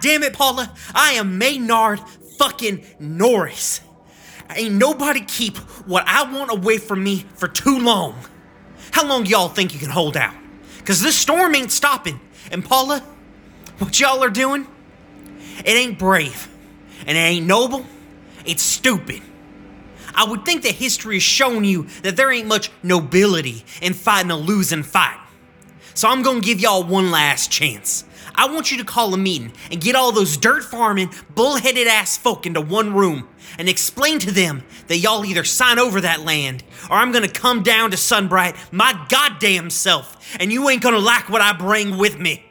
[0.00, 0.72] Damn it, Paula.
[0.94, 2.00] I am Maynard
[2.38, 3.80] fucking Norris.
[4.54, 8.16] Ain't nobody keep what I want away from me for too long.
[8.92, 10.34] How long y'all think you can hold out?
[10.84, 12.18] Cause this storm ain't stopping.
[12.50, 13.04] And Paula,
[13.78, 14.66] what y'all are doing,
[15.58, 16.48] it ain't brave.
[17.06, 17.84] And it ain't noble.
[18.46, 19.22] It's stupid.
[20.14, 24.30] I would think that history has shown you that there ain't much nobility in fighting
[24.30, 25.20] a losing fight.
[25.94, 28.04] So I'm gonna give y'all one last chance.
[28.38, 32.16] I want you to call a meeting and get all those dirt farming, bullheaded ass
[32.16, 36.62] folk into one room and explain to them that y'all either sign over that land
[36.88, 41.28] or I'm gonna come down to Sunbright my goddamn self and you ain't gonna like
[41.28, 42.47] what I bring with me.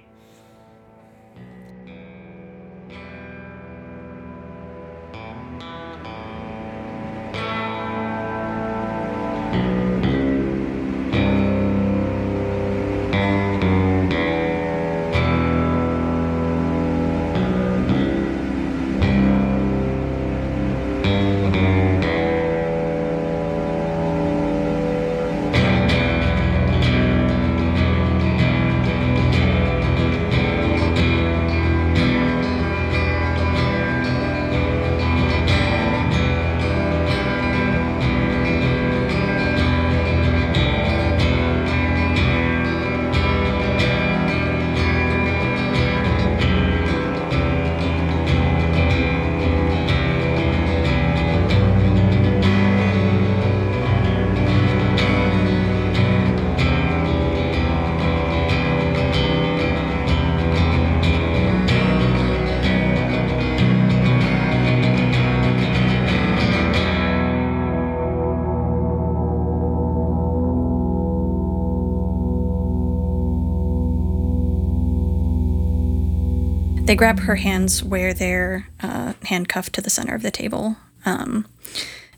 [76.87, 81.45] They grab her hands where they're uh, handcuffed to the center of the table um,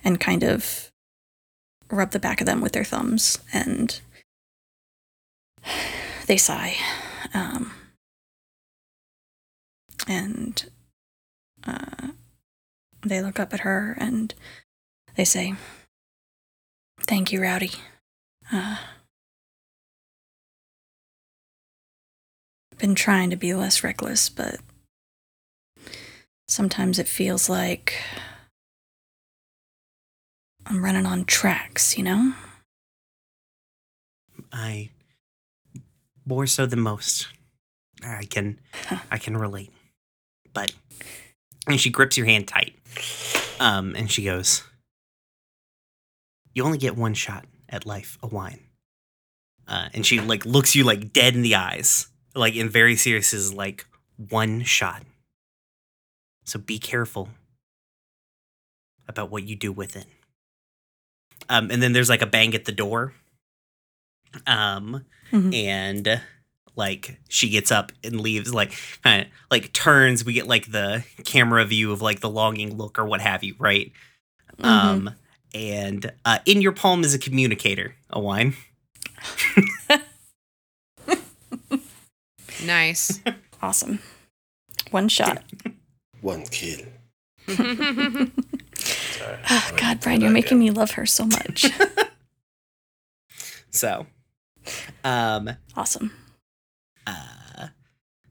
[0.03, 0.91] and kind of
[1.89, 3.99] rub the back of them with their thumbs and
[6.27, 6.75] they sigh.
[7.33, 7.71] Um,
[10.07, 10.69] and
[11.65, 12.09] uh,
[13.01, 14.35] they look up at her and
[15.15, 15.55] they say,
[16.99, 17.71] Thank you, Rowdy.
[18.53, 18.77] Uh,
[22.79, 24.59] been trying to be less reckless, but
[26.47, 27.93] sometimes it feels like
[30.65, 32.33] I'm running on tracks, you know?
[34.51, 34.89] I
[36.25, 37.27] more so than most.
[38.03, 38.59] I can
[39.11, 39.71] I can relate.
[40.53, 40.73] But
[41.67, 42.75] and she grips your hand tight.
[43.59, 44.63] Um and she goes,
[46.53, 48.61] You only get one shot at life, a wine.
[49.67, 53.33] Uh, and she like looks you like dead in the eyes, like in very serious
[53.33, 53.85] is like
[54.29, 55.03] one shot.
[56.45, 57.29] So be careful
[59.07, 60.05] about what you do with it.
[61.47, 63.13] Um, and then there's like a bang at the door.
[64.45, 65.53] Um, Mhm.
[65.55, 66.21] and
[66.75, 68.73] like she gets up and leaves like
[69.03, 72.97] kind of like turns we get like the camera view of like the longing look
[72.99, 73.91] or what have you right
[74.57, 74.65] Mm-hmm.
[74.65, 75.15] um
[75.53, 78.55] and uh in your palm is a communicator a wine
[82.65, 83.19] Nice.
[83.61, 83.99] Awesome.
[84.91, 85.43] One shot.
[86.21, 86.79] One kill.
[89.51, 91.65] Oh, God, Brian, you're making me love her so much.
[93.69, 94.05] so
[95.03, 96.11] um awesome.
[97.05, 97.67] uh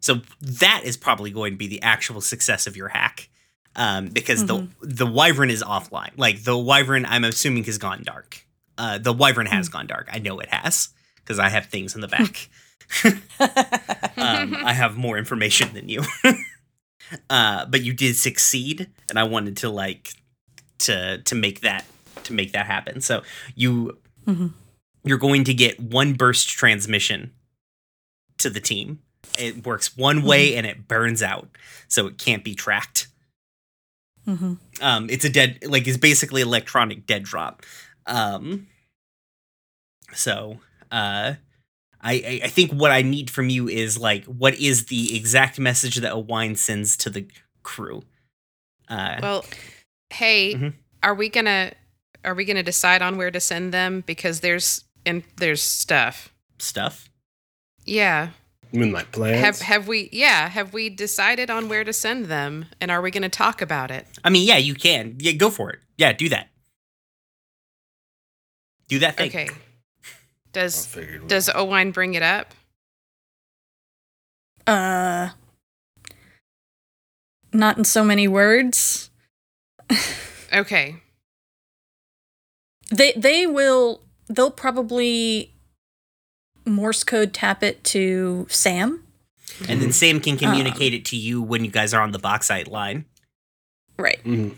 [0.01, 3.29] so that is probably going to be the actual success of your hack
[3.77, 4.71] um because Mhm.
[4.81, 8.47] the the wyvern is offline like the wyvern i'm assuming has gone dark
[8.79, 12.01] uh the wyvern has gone dark i know it has because i have things in
[12.01, 12.49] the back
[14.17, 16.03] um, I have more information than you.
[17.31, 20.13] uh, but you did succeed, and I wanted to like
[20.79, 21.85] to to make that
[22.25, 23.01] to make that happen.
[23.01, 23.23] So
[23.55, 24.53] you Mhm.
[25.05, 27.33] you're going to get one burst transmission
[28.39, 29.01] to the team.
[29.39, 31.49] It works one way and it burns out,
[31.89, 33.09] so it can't be tracked.
[34.25, 37.63] hmm Um, it's a dead like it's basically electronic dead drop.
[38.07, 38.67] Um,
[40.15, 40.59] so
[40.91, 41.35] uh,
[42.01, 45.59] I, I I think what I need from you is like what is the exact
[45.59, 47.27] message that a wine sends to the
[47.63, 48.03] crew.
[48.89, 49.45] Uh, well,
[50.11, 50.75] hey, Mhm.
[51.03, 51.73] are we gonna
[52.25, 54.03] are we gonna decide on where to send them?
[54.07, 56.33] Because there's and there's stuff.
[56.59, 57.09] stuff.
[57.85, 58.31] Yeah.
[58.73, 59.41] You mean like plans?
[59.41, 63.11] Have have we yeah, have we decided on where to send them and are we
[63.11, 64.07] gonna talk about it?
[64.25, 65.17] I mean, yeah, you can.
[65.19, 65.79] Yeah, go for it.
[65.97, 66.51] Yeah, do that.
[68.89, 69.29] Do that thing.
[69.29, 69.49] Okay.
[70.59, 70.97] I Does
[71.27, 72.55] does Owine bring it up?
[74.67, 75.31] Uh,
[77.53, 79.11] not in so many words.
[80.53, 80.97] Okay.
[82.91, 85.53] They they will they'll probably
[86.67, 89.05] Morse code tap it to Sam.
[89.69, 92.69] And then Sam can communicate it to you when you guys are on the bauxite
[92.69, 93.05] line.
[93.99, 94.23] Right.
[94.25, 94.55] Mhm.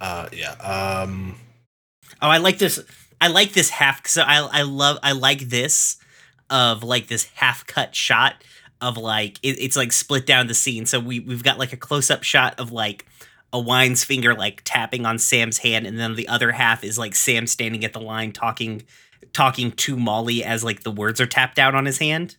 [0.00, 0.52] Uh, yeah.
[0.52, 1.36] Um,
[2.20, 2.78] Oh, I like this.
[3.22, 4.06] I like this half.
[4.06, 5.96] So I I love I like this
[6.50, 8.42] of like this half cut shot
[8.80, 10.86] of like it, it's like split down the scene.
[10.86, 13.06] So we we've got like a close up shot of like
[13.52, 17.14] a wine's finger like tapping on Sam's hand, and then the other half is like
[17.14, 18.82] Sam standing at the line talking
[19.32, 22.36] talking to Molly as like the words are tapped out on his hand.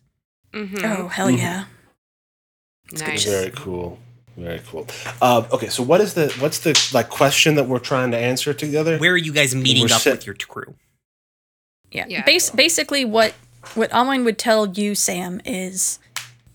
[0.52, 0.84] Mm-hmm.
[0.84, 1.38] Oh hell Mhm.
[1.38, 1.64] yeah.
[2.92, 3.24] nice.
[3.24, 3.98] very cool.
[4.36, 4.86] Very cool.
[5.22, 8.52] Uh, okay, so what is the what's the like question that we're trying to answer
[8.52, 8.98] together?
[8.98, 10.74] Where are you guys meeting We're up set- with your crew?
[11.92, 12.06] Yeah.
[12.08, 12.24] Yeah.
[12.24, 13.32] Bas- basically what
[13.74, 16.00] what Amon would tell you, Sam, is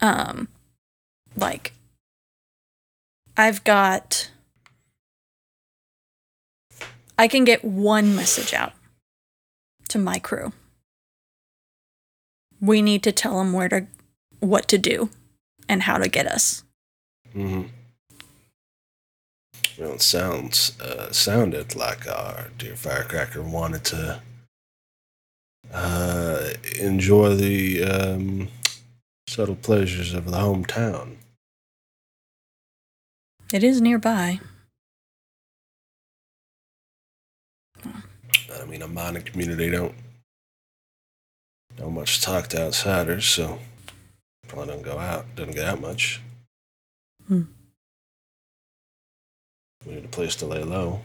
[0.01, 0.49] um
[1.37, 1.73] like
[3.37, 4.29] I've got
[7.17, 8.73] I can get one message out
[9.89, 10.51] to my crew.
[12.61, 13.87] We need to tell them where to
[14.41, 15.09] what to do
[15.69, 16.63] and how to get us.
[17.33, 17.63] Hmm
[19.77, 24.21] Well, it sounds uh, sounded like our dear firecracker wanted to
[25.73, 26.49] uh,
[26.79, 28.47] enjoy the um,
[29.27, 31.17] subtle pleasures of the hometown.
[33.53, 34.39] It is nearby.
[37.83, 39.95] I mean, a mining community don't
[41.77, 43.59] don't much talk to outsiders, so
[44.47, 45.35] probably don't go out.
[45.35, 46.21] Doesn't get out much.
[47.29, 47.43] Hmm.
[49.85, 51.01] We need a place to lay low.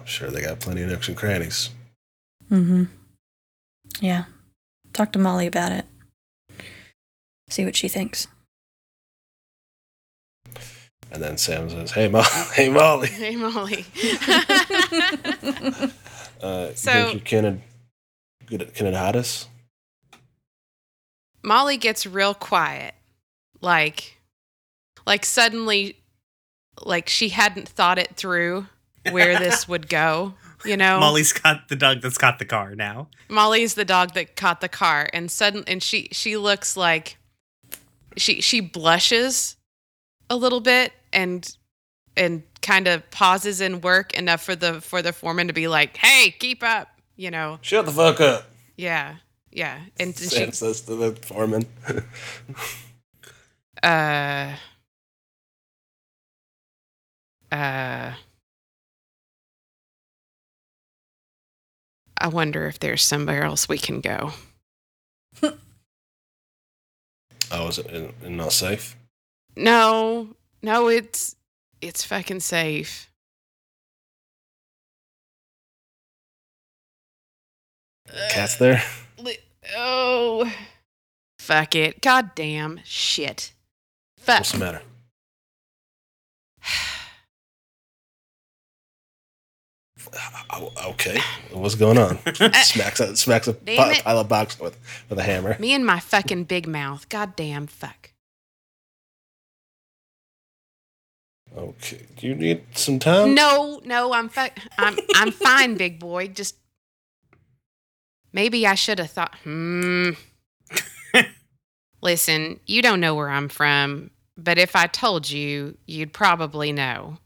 [0.00, 1.70] I'm sure they got plenty of nooks and crannies.
[2.50, 2.84] Mm-hmm.
[4.00, 4.24] Yeah.
[4.92, 5.84] Talk to Molly about it.
[7.50, 8.26] See what she thinks.
[11.10, 12.22] And then Sam says, "Hey, Mo-
[12.54, 13.84] hey Molly, Hey, Molly.
[16.42, 17.62] uh, you So- think you can
[18.46, 19.48] good can it us?"
[21.42, 22.94] Molly gets real quiet.
[23.60, 24.13] Like
[25.06, 25.98] like suddenly
[26.82, 28.66] like she hadn't thought it through
[29.10, 30.34] where this would go,
[30.64, 30.98] you know?
[30.98, 33.08] Molly's got the dog that's got the car now.
[33.28, 37.16] Molly's the dog that caught the car and sudden and she she looks like
[38.16, 39.56] she she blushes
[40.30, 41.56] a little bit and
[42.16, 45.96] and kind of pauses in work enough for the for the foreman to be like,
[45.96, 47.58] "Hey, keep up," you know.
[47.60, 48.44] Shut the fuck up.
[48.76, 49.16] Yeah.
[49.50, 49.76] Yeah.
[49.98, 51.66] And, and Sam she says to the foreman.
[53.82, 54.54] uh
[57.54, 58.14] uh
[62.18, 64.32] I wonder if there's somewhere else we can go.
[65.42, 65.58] oh,
[67.68, 68.96] is it not safe?
[69.56, 70.28] No,
[70.62, 71.36] no, it's
[71.80, 73.10] it's fucking safe.
[78.30, 78.82] Cat's there.
[79.18, 79.38] Li-
[79.76, 80.52] Oh,
[81.38, 82.02] fuck it.
[82.02, 83.52] God damn shit.
[84.18, 84.40] Fuck.
[84.40, 84.82] What's the matter?
[90.86, 91.18] Okay,
[91.52, 92.18] what's going on?
[92.34, 94.04] smacks a, smacks a Damn pi- it.
[94.04, 94.76] pile of box with
[95.08, 95.56] with a hammer.
[95.58, 97.08] Me and my fucking big mouth.
[97.08, 98.10] God damn fuck.
[101.56, 103.34] Okay, do you need some time?
[103.34, 104.40] No, no, I'm fu-
[104.78, 106.28] I'm I'm fine, big boy.
[106.28, 106.56] Just
[108.32, 109.34] maybe I should have thought.
[109.44, 110.10] Hmm.
[112.02, 117.16] Listen, you don't know where I'm from, but if I told you, you'd probably know.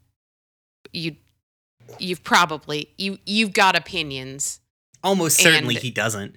[0.93, 1.17] You,
[1.99, 4.61] you've probably you you've got opinions.
[5.03, 6.35] Almost certainly And- he doesn't.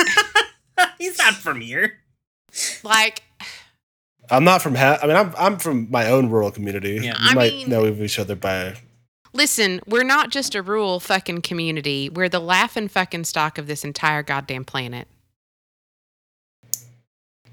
[0.98, 1.98] He's not from here.
[2.82, 3.22] Like
[4.30, 4.74] I'm not from.
[4.74, 6.98] Ha- I mean, I'm I'm from my own rural community.
[7.02, 7.14] Yeah.
[7.20, 8.74] we I might mean- know of each other by.
[9.34, 12.08] Listen, we're not just a rural fucking community.
[12.08, 15.06] We're the laughing fucking stock of this entire goddamn planet.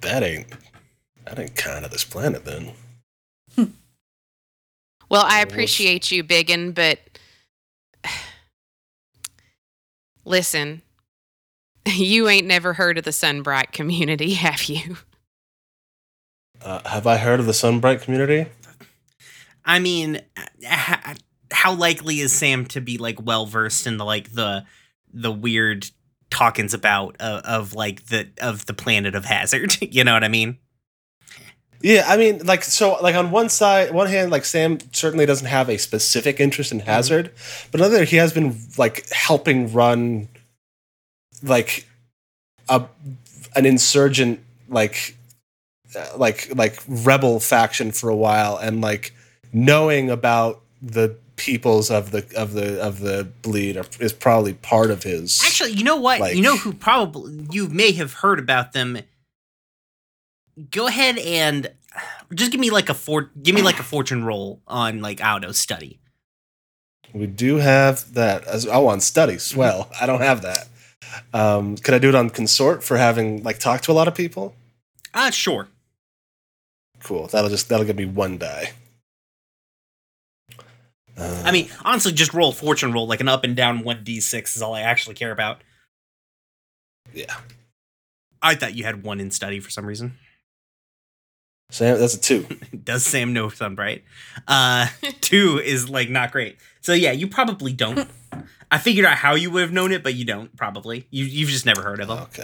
[0.01, 0.47] That ain't.
[1.25, 2.71] That ain't kind of this planet then.
[5.09, 6.99] Well, I appreciate you, Biggin, but
[10.25, 10.81] listen,
[11.87, 14.97] you ain't never heard of the Sunbright community, have you?
[16.61, 18.47] Uh, have I heard of the Sunbright community?
[19.63, 20.21] I mean,
[20.63, 21.17] h-
[21.51, 24.65] how likely is Sam to be like well versed in the like the
[25.13, 25.89] the weird
[26.29, 29.77] talkings about uh, of like the of the planet of Hazard?
[29.81, 30.57] you know what I mean?
[31.85, 35.45] Yeah, I mean, like, so, like, on one side, one hand, like, Sam certainly doesn't
[35.47, 37.31] have a specific interest in Hazard,
[37.71, 40.27] but on the other, he has been, like, helping run,
[41.43, 41.85] like,
[42.69, 42.85] a,
[43.55, 45.15] an insurgent, like,
[45.95, 49.13] uh, like like rebel faction for a while, and like
[49.53, 54.91] knowing about the peoples of the of the of the bleed are, is probably part
[54.91, 55.41] of his.
[55.45, 56.19] Actually, you know what?
[56.19, 58.97] Like- you know who probably you may have heard about them.
[60.71, 61.69] Go ahead and
[62.33, 65.39] just give me like a for give me like a fortune roll on like I
[65.51, 65.99] study.
[67.13, 68.45] we do have that.
[68.45, 70.67] As oh, on study, Well, I don't have that.
[71.33, 74.15] Um, could I do it on consort for having like talked to a lot of
[74.15, 74.55] people?
[75.13, 75.67] Uh sure.
[77.03, 77.27] Cool.
[77.27, 78.71] That'll just that'll give me one die.
[81.17, 84.19] Uh, I mean, honestly, just roll fortune roll like an up and down one d
[84.19, 85.61] six is all I actually care about.
[87.13, 87.35] yeah.
[88.41, 90.17] I thought you had one in study for some reason.
[91.69, 92.45] Sam, that's a two.
[92.83, 94.03] Does Sam know Sunbright?
[94.47, 94.87] Uh,
[95.21, 96.57] two is like not great.
[96.81, 98.09] So yeah, you probably don't.
[98.71, 101.07] I figured out how you would have known it, but you don't probably.
[101.09, 102.19] You you've just never heard of them.
[102.19, 102.43] Okay.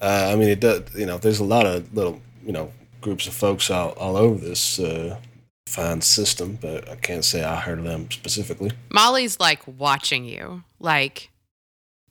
[0.00, 0.82] Uh, I mean, it does.
[0.94, 4.38] You know, there's a lot of little, you know, groups of folks all, all over
[4.38, 5.18] this uh,
[5.66, 8.72] fine system, but I can't say I heard of them specifically.
[8.90, 11.30] Molly's like watching you, like,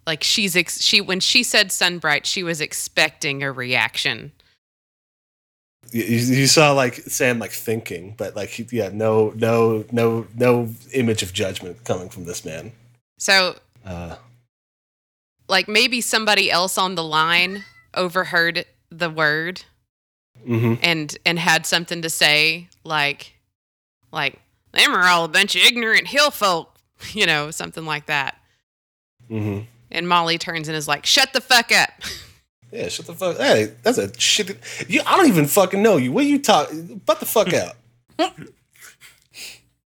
[0.05, 4.31] like she's ex- she when she said Sunbright, she was expecting a reaction.
[5.91, 11.33] You, saw like Sam like thinking, but like yeah, no, no, no, no image of
[11.33, 12.71] judgment coming from this man.
[13.17, 13.55] So,
[13.85, 14.15] Uh,
[15.47, 17.63] like, maybe somebody else on the line
[17.95, 19.63] overheard the word
[20.45, 23.33] hmm and and had something to say, like,
[24.11, 24.39] like
[24.73, 26.75] them are all a bunch of ignorant hill folk,
[27.13, 28.37] you know, something like that.
[29.27, 31.89] hmm And Molly turns and is like, "Shut the fuck up."
[32.71, 33.37] Yeah, shut the fuck.
[33.37, 34.57] Hey, that's a shit.
[34.87, 36.11] You, I don't even fucking know you.
[36.11, 36.69] What you talk?
[37.05, 37.75] Butt the fuck out.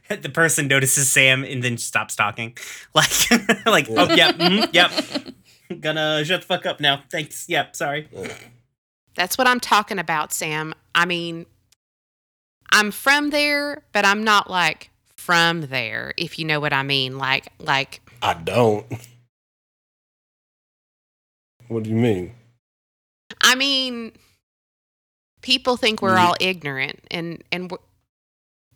[0.08, 2.56] the person notices Sam and then stops talking.
[2.94, 4.90] Like, like, oh yep, mhm, yep.
[5.80, 7.02] Gonna shut the fuck up now.
[7.10, 7.48] Thanks.
[7.48, 7.74] Yep.
[7.74, 8.08] Sorry.
[9.16, 10.74] That's what I'm talking about, Sam.
[10.94, 11.46] I mean,
[12.70, 17.18] I'm from there, but I'm not like from there, if you know what I mean.
[17.18, 18.86] Like, like I don't.
[21.68, 22.34] What do you mean?
[23.44, 24.12] I mean,
[25.42, 27.78] people think we're all ignorant, and and we're,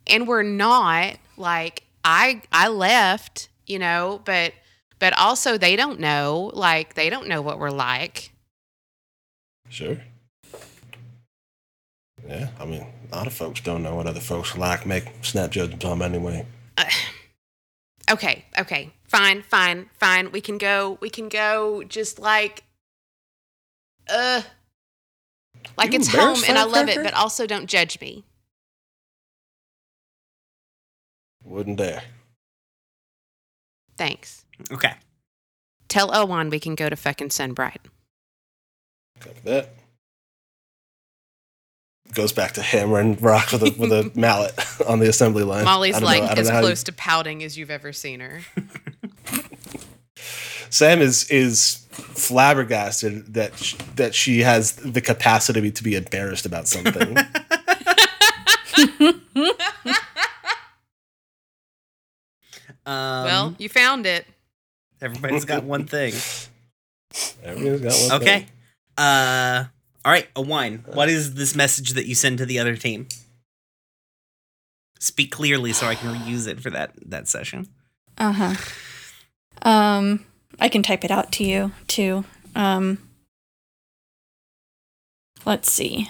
[0.07, 1.17] and we're not.
[1.35, 4.53] Like, I I left, you know, but
[4.99, 6.51] but also they don't know.
[6.53, 8.31] Like, they don't know what we're like.
[9.69, 9.97] Sure.
[12.27, 14.85] Yeah, I mean, a lot of folks don't know what other folks like.
[14.85, 16.45] Make snap judgments on 'em anyway.
[18.11, 20.31] okay, okay, fine, fine, fine.
[20.31, 20.99] We can go.
[21.01, 21.83] We can go.
[21.83, 22.63] Just like,
[24.07, 24.41] uh,
[25.77, 27.03] like You it's home, and I love it.
[27.03, 28.23] But also, don't judge me.
[31.43, 32.03] Wouldn't dare.
[33.97, 34.45] Thanks.
[34.71, 34.93] Okay.
[35.87, 37.81] Tell Owan we can go to fucking Sunbright.
[39.19, 39.69] Copy that.
[42.13, 44.53] Goes back to hammering rock with a with a mallet
[44.87, 45.65] on the assembly line.
[45.65, 48.41] Molly's like know- as know how you- close to pouting as you've ever seen her.
[50.69, 56.67] Sam is is flabbergasted that sh- that she has the capacity to be embarrassed about
[56.67, 57.17] something.
[62.85, 64.25] Um, well, you found it.
[65.01, 66.13] everybody's got one thing.
[67.43, 68.39] Everyone's got one Okay.
[68.39, 68.49] thing.
[68.97, 69.65] Uh,
[70.03, 70.27] all right.
[70.35, 70.83] A wine.
[70.93, 73.07] What is this message that you send to the other team?
[74.99, 77.67] Speak clearly so I can reuse it for that that session.
[78.17, 78.55] Uh huh.
[79.61, 80.25] Um,
[80.57, 82.25] I can type it out to you too.
[82.55, 82.97] Um,
[85.45, 86.09] let's see.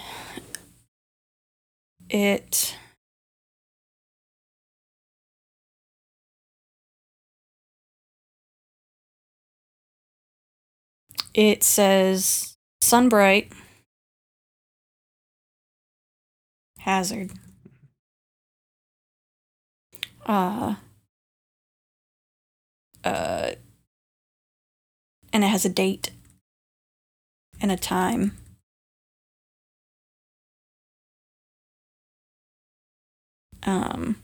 [2.08, 2.76] It.
[11.32, 13.52] It says Sunbright
[16.78, 17.30] Hazard.
[20.26, 20.74] Uh
[23.04, 23.50] uh
[25.32, 26.10] and it has a date
[27.60, 28.32] and a time.
[33.62, 34.16] Um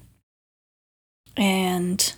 [1.36, 2.14] and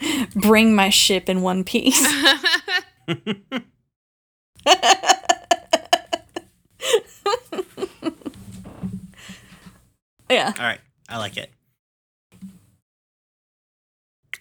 [0.34, 2.06] bring my ship in one piece.
[10.28, 10.52] yeah.
[10.58, 10.80] All right.
[11.08, 11.50] I like it.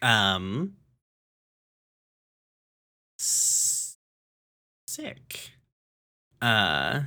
[0.02, 0.74] Um.
[3.18, 3.92] Sick.
[6.42, 7.02] Uh.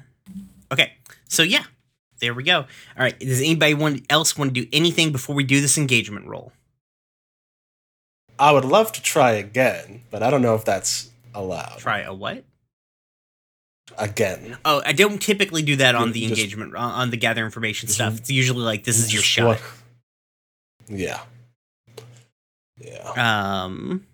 [0.73, 0.93] Okay.
[1.29, 1.65] So yeah,
[2.21, 2.59] there we go.
[2.59, 2.67] All
[2.97, 3.19] right.
[3.19, 6.53] Does anybody want else want to do anything before we do this engagement roll?
[8.39, 11.79] I would love to try again, but I don't know if that's allowed.
[11.79, 12.45] Try a what?
[13.97, 14.59] Again.
[14.65, 17.87] Oh, I don't typically do that on the Just- engagement on, on the gather information
[17.87, 18.19] Just- stuff.
[18.19, 19.61] It's usually like this is your shot.
[20.89, 21.21] Yeah.
[22.81, 23.13] Yeah.
[23.65, 24.05] Um.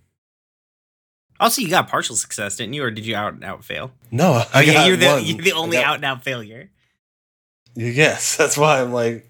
[1.40, 3.90] Also, you got partial success, didn't you, or did you out and out fail?
[4.10, 5.24] No, I yeah, got you're the one.
[5.24, 6.70] you're the only got- out and out failure.
[7.74, 9.28] Yes, that's why I'm like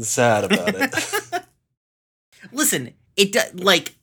[0.00, 1.44] sad about it.
[2.52, 3.94] Listen, it do, like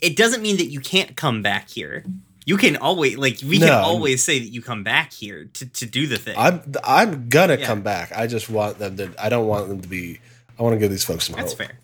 [0.00, 2.04] it doesn't mean that you can't come back here.
[2.44, 5.66] You can always like we No, can always say that you come back here to,
[5.66, 6.34] to do the thing.
[6.36, 7.66] I'm I'm gonna Yeah.
[7.66, 8.10] come back.
[8.16, 9.14] I just want them to.
[9.18, 10.18] I don't want them to be.
[10.58, 11.58] I want to give these folks some That's hope.
[11.58, 11.78] fair.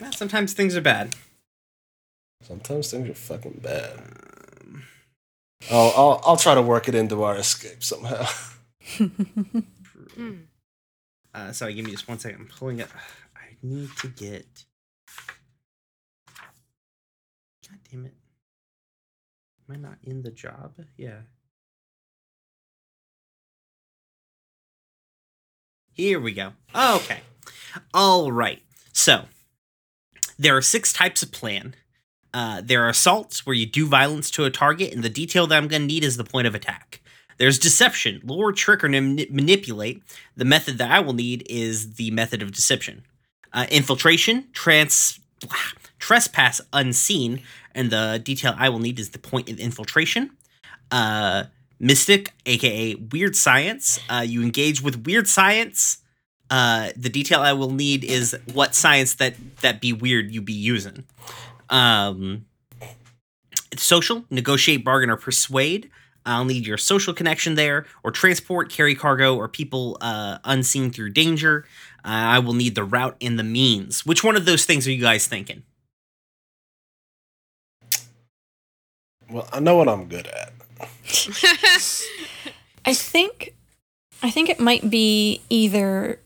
[0.00, 1.14] Well, sometimes things are bad.
[2.42, 4.00] Sometimes things are fucking bad.
[5.70, 8.26] I'll, I'll I'll try to work it into our escape somehow.
[11.34, 12.42] Uh, sorry, give me just one second.
[12.42, 12.86] I'm pulling it.
[13.36, 14.46] I need to get.
[17.68, 18.14] God damn it!
[19.68, 20.74] Am I not in the job?
[20.96, 21.20] Yeah.
[25.92, 26.52] Here we go.
[26.74, 27.20] Okay.
[27.92, 28.62] All right.
[28.92, 29.26] So
[30.38, 31.74] there are six types of plan.
[32.32, 35.56] Uh, there are assaults where you do violence to a target, and the detail that
[35.56, 37.00] I'm going to need is the point of attack.
[37.38, 40.02] There's deception, lure, trick, or mani- manipulate.
[40.36, 43.04] The method that I will need is the method of deception.
[43.52, 45.20] Uh, infiltration, trans,
[46.04, 47.40] trespass unseen,
[47.74, 50.32] and the detail I will need is the point of infiltration.
[50.90, 51.44] Uh,
[51.80, 53.98] mystic, aka weird science.
[54.10, 55.98] Uh, you engage with weird science.
[56.50, 60.52] Uh, the detail I will need is what science that that be weird you be
[60.52, 61.04] using.
[61.70, 62.44] Um,
[63.74, 65.90] social, negotiate, bargain, or persuade.
[66.26, 71.10] I'll need your social connection there, or transport, carry cargo, or people uh, unseen through
[71.10, 71.64] danger.
[72.04, 74.04] Uh, I will need the route and the means.
[74.04, 75.62] Which one of those things are you guys thinking?
[79.34, 80.52] Well, I know what I'm good at.
[82.86, 83.52] I think
[84.22, 86.20] I think it might be either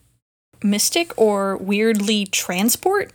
[0.62, 3.12] mystic or weirdly transport.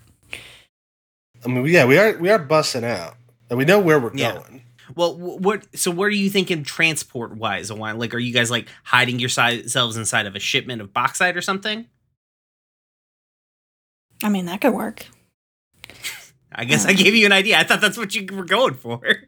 [1.46, 3.18] I mean, yeah, we are we are busting out,
[3.52, 4.34] and we know where we're Yeah.
[4.34, 4.64] going.
[4.96, 5.68] Well, what?
[5.78, 7.70] So, what are you thinking transport wise?
[7.70, 11.86] Like, are you guys like hiding yourselves inside of a shipment of bauxite or something?
[14.24, 15.06] I mean, that could work.
[16.52, 17.60] I guess I gave you an idea.
[17.60, 19.28] I thought that's what you were going for.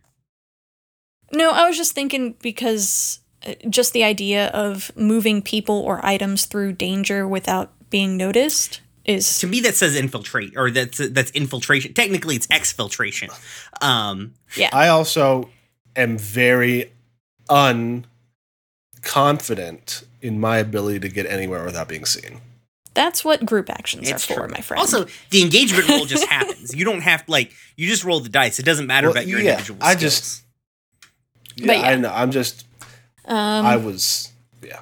[1.31, 6.45] No, I was just thinking because uh, just the idea of moving people or items
[6.45, 11.93] through danger without being noticed is to me, that says infiltrate, or that's that's infiltration.
[11.93, 13.29] Technically, it's exfiltration.
[13.81, 14.69] Um, yeah.
[14.73, 15.49] I also
[15.95, 16.91] am very
[19.03, 22.41] unconfident in my ability to get anywhere without being seen.
[22.95, 24.49] That's what group actions it's are for, true.
[24.49, 24.79] my friend.
[24.79, 26.73] Also, the engagement roll just happens.
[26.73, 28.57] You don't have like you just roll the dice.
[28.57, 29.79] It doesn't matter Well, about your yeah, individual.
[29.83, 30.01] I skills.
[30.15, 30.41] just-
[31.55, 31.87] Yeah, But yeah.
[31.89, 32.11] I know.
[32.13, 32.65] I'm just.
[33.25, 34.31] um, I was.
[34.61, 34.79] Yeah.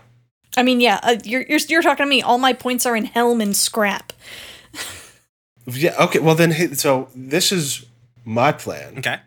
[0.57, 2.21] I mean, yeah, uh, you're, you're you're talking to me.
[2.21, 4.13] All my points are in helm and scrap.
[5.65, 5.95] Yeah.
[5.99, 6.19] Okay.
[6.19, 6.51] Well, then.
[6.51, 7.86] hey, So this is
[8.25, 9.17] my plan, okay.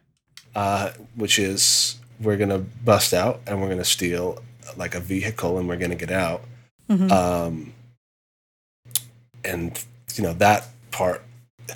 [0.55, 4.43] uh, which is we're gonna bust out and we're gonna steal
[4.77, 6.43] like a vehicle and we're gonna get out.
[6.91, 7.11] Mhm.
[7.11, 7.73] Um,
[9.45, 9.83] and
[10.15, 11.23] you know that part.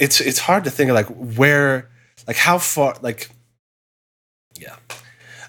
[0.00, 1.88] It's it's hard to think of like where,
[2.28, 3.30] like how far, like.
[4.62, 4.76] Yeah.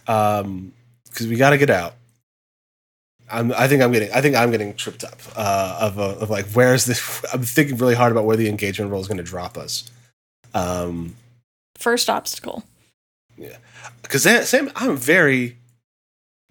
[0.08, 0.73] Um,
[1.06, 1.93] because we got to get out.
[3.32, 4.12] I'm, I think I'm getting.
[4.12, 5.19] I think I'm getting tripped up.
[5.36, 7.23] Uh, of, uh, of like, where's this?
[7.34, 9.89] I'm thinking really hard about where the engagement roll is going to drop us.
[10.54, 11.15] Um,
[11.78, 12.63] First obstacle.
[13.38, 13.58] Yeah,
[14.04, 15.58] because Sam, I'm very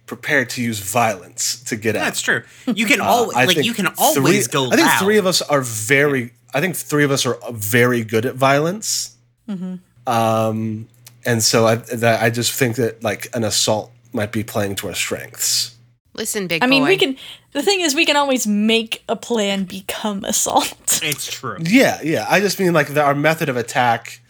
[0.07, 2.01] prepared to use violence to get out.
[2.05, 2.43] That's true.
[2.67, 4.67] You can Uh, always I like you can always three, go.
[4.67, 4.99] I think loud.
[4.99, 6.33] three of us are very.
[6.55, 9.17] I think three of us are very good at violence.
[9.49, 10.89] hmm Um,
[11.25, 14.89] and so I, that, I just think that like an assault might be playing to
[14.89, 15.77] our strengths.
[16.15, 17.17] Listen, big I mean, we can.
[17.53, 21.01] The thing is, we can always make a plan become assault.
[21.03, 21.57] It's true.
[21.61, 22.27] Yeah, yeah.
[22.29, 24.21] I just mean like the, our method of attack.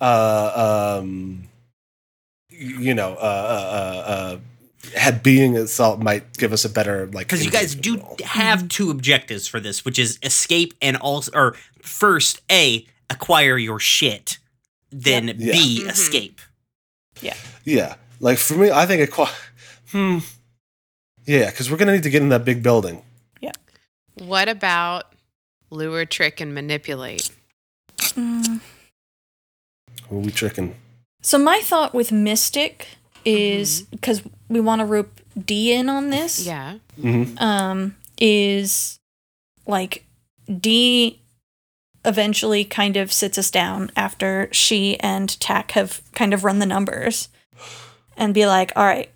[0.00, 1.48] Uh, um,
[2.50, 4.38] you know, uh, uh, uh, uh,
[4.96, 8.28] had being assault might give us a better like because you guys do engagement roll.
[8.28, 13.78] have two objectives for this, which is escape and also, or first a acquire your
[13.78, 14.38] shit,
[14.92, 15.36] then Yep.
[15.38, 15.52] Yeah.
[15.52, 15.90] b Mhm.
[15.90, 16.40] escape.
[17.20, 17.94] Yeah, Yeah.
[18.20, 19.10] like for me, I think it.
[19.10, 19.30] Qua-
[19.90, 20.18] hmm.
[21.26, 23.02] Yeah, because we're gonna need to get in that big building.
[23.40, 23.52] Yeah.
[24.14, 25.12] What about
[25.70, 27.30] lure, trick, and manipulate?
[27.98, 28.60] Mm.
[30.08, 30.74] Who are we tricking?
[31.22, 32.88] So my thought with mystic
[33.24, 36.44] is because we want to rope D in on this.
[36.44, 36.78] Yeah.
[37.00, 37.38] Mm-hmm.
[37.38, 38.98] um, is
[39.66, 40.04] like
[40.60, 41.20] D
[42.04, 46.66] eventually kind of sits us down after she and Tack have kind of run the
[46.66, 47.28] numbers
[48.16, 49.10] and be like, all right,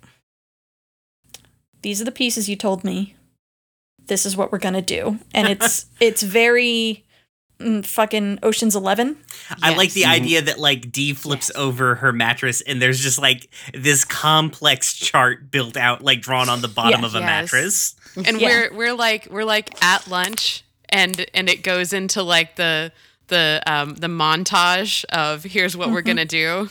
[1.81, 3.15] these are the pieces you told me.
[4.05, 5.19] This is what we're gonna do.
[5.33, 7.05] And it's it's very
[7.59, 9.17] mm, fucking Ocean's Eleven.
[9.61, 13.49] I like the idea that like Dee flips over her mattress and there's just like
[13.73, 17.05] this complex chart built out, like drawn on the bottom Yeah.
[17.07, 17.25] of a Yes.
[17.25, 17.95] mattress.
[18.15, 18.47] and Yeah.
[18.47, 22.91] we're we're like we're like at lunch and and it goes into like the
[23.27, 26.69] the um the montage of here's what we're gonna do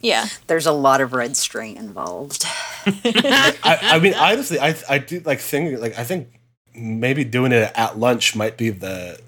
[0.00, 0.26] Yeah.
[0.48, 2.44] There's a lot of red string involved.
[2.86, 6.28] I, I mean, honestly, I I do like think like I think
[6.74, 9.20] maybe doing it at lunch might be the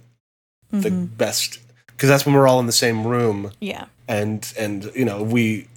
[0.71, 1.17] the Mhm.
[1.17, 1.59] best
[1.89, 3.85] because that's when we're all in the same room Yeah.
[4.09, 5.69] and and you know we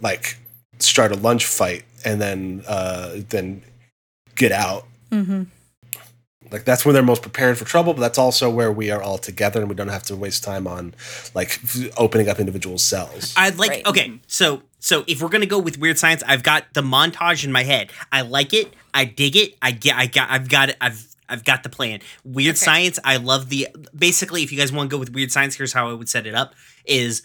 [0.00, 0.36] like
[0.78, 3.62] start a lunch fight and then uh then
[4.36, 5.44] get out Mm-hmm.
[6.54, 9.18] Like that's when they're most prepared for trouble but that's also where we are all
[9.18, 10.94] together and we don't have to waste time on
[11.34, 13.86] like f- opening up individual cells I'd like Right.
[13.86, 17.50] okay, so so if we're gonna go with weird science, I've got the montage in
[17.52, 17.90] my head.
[18.12, 21.44] I like it, I dig it, I get I got I've got it, I've I've
[21.44, 22.00] got the plan.
[22.22, 22.64] Weird Okay.
[22.66, 25.72] science, I love the basically if you guys want to go with weird science, here's
[25.72, 27.22] how I would set it up is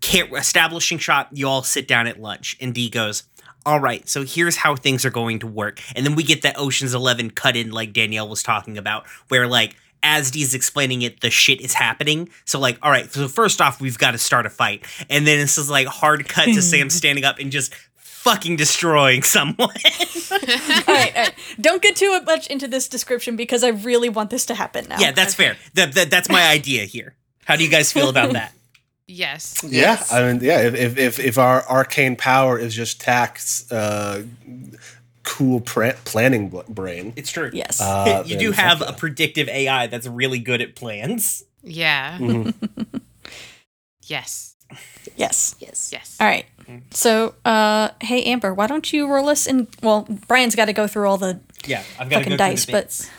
[0.00, 3.24] can't establishing shot, you all sit down at lunch, and D goes,
[3.64, 5.80] all right, so here's how things are going to work.
[5.94, 9.46] And then we get that Ocean's Eleven cut in, like Danielle was talking about, where
[9.46, 12.28] like as Dee's explaining it, the shit is happening.
[12.44, 15.38] So like, all right, so first off, we've got to start a fight, and then
[15.38, 19.56] this is like hard cut to Sam standing up and just fucking destroying someone.
[19.58, 21.34] all right, all right.
[21.60, 24.98] Don't get too much into this description because I really want this to happen now.
[24.98, 25.56] yeah, that's fair.
[25.74, 27.14] That, that that's my idea here.
[27.44, 28.52] How do you guys feel about that?
[29.12, 33.70] yes yeah i mean yeah if if if, if our arcane power is just Tack's
[33.70, 34.24] uh
[35.22, 37.50] cool pra- planning bl- brain It's true.
[37.52, 37.80] Yes.
[37.80, 41.44] uh, you do have a predictive AI that's really good at plans.
[41.62, 42.54] yeah Mhm.
[44.06, 44.56] yes
[45.16, 45.54] yes.
[45.60, 45.90] Yes.
[45.92, 46.46] yes All right.
[46.90, 49.68] So, uh, hey Amber, why don't you roll us in?
[49.82, 53.10] Well, Brian's got to go through all the Yeah, I've got fucking dice, but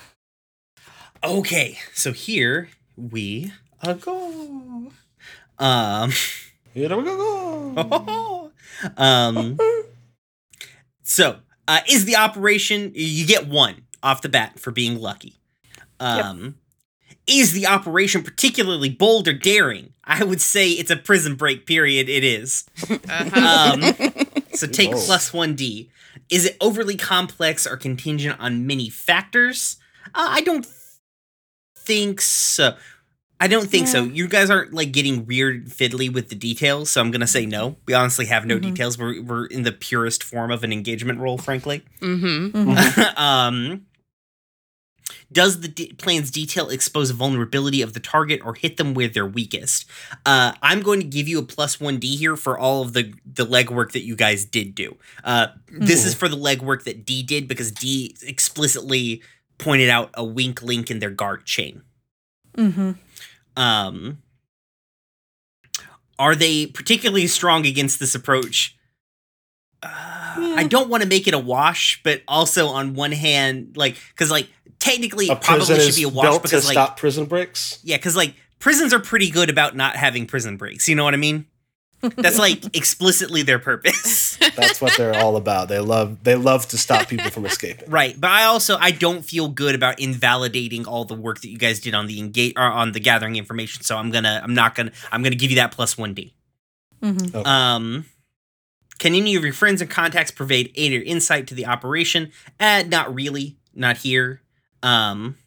[1.23, 3.51] Okay, so here we
[3.82, 4.91] uh, go.
[5.63, 6.12] Um,
[6.73, 8.52] Here we go.
[8.97, 9.58] um,
[11.04, 11.38] so
[11.69, 12.91] uh, is the operation?
[12.93, 15.38] You get one off the bat for being lucky.
[16.02, 16.56] Um,
[17.28, 19.93] is the operation particularly bold or daring?
[20.04, 21.65] I would say it's a prison break.
[21.65, 22.10] Period.
[22.10, 22.65] It is.
[22.89, 23.73] uh-huh.
[23.73, 23.82] Um,
[24.54, 25.06] so take Whoa.
[25.06, 25.89] plus one D.
[26.30, 29.78] Is it overly complex or contingent on many factors?
[30.08, 30.67] Uh, I don't
[31.78, 32.76] think so.
[33.43, 34.03] I don't think so.
[34.06, 37.75] You guys aren't like getting weird fiddly with the details, so I'm gonna say no.
[37.86, 38.62] We honestly have no Mhm.
[38.62, 38.97] details.
[38.97, 41.84] We're we're in the purest form of an engagement roll, frankly.
[42.01, 43.17] mm-hmm Mhm.
[43.19, 43.86] um,
[45.32, 49.25] does the de- plan's detail expose vulnerability of the target or hit them where they're
[49.25, 49.86] weakest?
[50.25, 53.13] Uh, I'm going to give you a plus one D here for all of the
[53.25, 54.95] the legwork that you guys did do.
[55.23, 59.21] Uh, this is for the legwork that D did because D explicitly
[59.58, 61.82] pointed out a wink link in their guard chain.
[62.56, 62.91] hmm
[63.55, 64.19] Um,
[66.19, 68.77] are they particularly strong against this approach?
[69.81, 69.89] Uh,
[70.55, 74.31] I don't want to make it a wash, but also on one hand, like, because
[74.31, 77.79] like technically A it probably should be a wash because like stop prison breaks.
[77.83, 80.87] yeah, because like prisons are pretty good about not having prison breaks.
[80.87, 81.45] You know what I mean?
[82.01, 84.33] That's like explicitly their purpose.
[84.56, 85.67] That's what they're all about.
[85.69, 87.89] They love they love to stop people from escaping.
[87.93, 91.58] Right, but I also I don't feel good about invalidating all the work that you
[91.58, 93.84] guys did on the engage or on the gathering information.
[93.84, 96.34] So I'm gonna I'm not gonna I'm gonna give you that plus one D.
[97.01, 97.43] hmm Okay.
[97.43, 98.06] Um,
[98.99, 102.32] can any of your friends and contacts provide aid or insight to the operation?
[102.60, 104.41] Uh, not really, not here.
[104.82, 105.38] Um,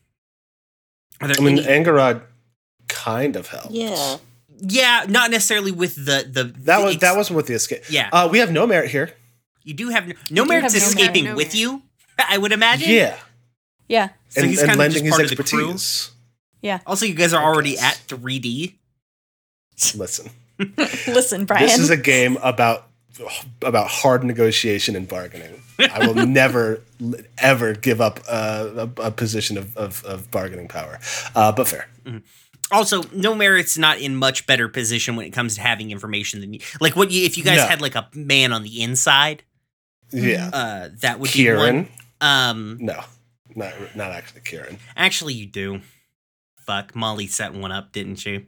[1.20, 1.84] are there I mean, any?
[1.84, 2.22] Angarod
[2.88, 3.70] kind of helped.
[3.70, 4.16] Yeah.
[4.60, 7.82] Yeah, not necessarily with the the That the was ex- that wasn't with the escape.
[7.90, 8.08] yeah.
[8.12, 9.10] Uh, we have no merit here.
[9.64, 11.34] you do have no, no do merits have no escaping merit.
[11.34, 11.54] No with merit.
[11.54, 11.82] you.
[12.18, 12.90] I would imagine.
[12.90, 13.16] Yeah,
[13.88, 14.08] Yeah.
[14.28, 15.76] so and, he's and kind of lending just his part of the crew.
[16.62, 16.80] Yeah.
[16.86, 18.74] Also, you guys are already at 3D.
[19.94, 20.30] Listen,
[21.06, 21.62] Listen, Brian.
[21.66, 22.88] this is a game about
[23.62, 25.62] about hard negotiation and bargaining.
[25.78, 26.82] I will never
[27.38, 30.98] ever give up uh, a, a position of, of, of bargaining power.
[31.34, 31.86] Uh, but fair.
[32.72, 36.52] Also, no merit's not in much better position when it comes to having information than
[36.52, 36.60] you.
[36.80, 37.66] Like what you if you guys No.
[37.66, 39.44] had like a man on the inside,
[40.12, 41.76] Yeah, uh, that would be Kieran.
[41.76, 41.88] one.
[42.20, 43.04] Um, No,
[43.54, 44.78] not not actually Kieran.
[44.96, 45.80] Actually, you do.
[46.66, 48.46] Fuck, Molly set one up, didn't she?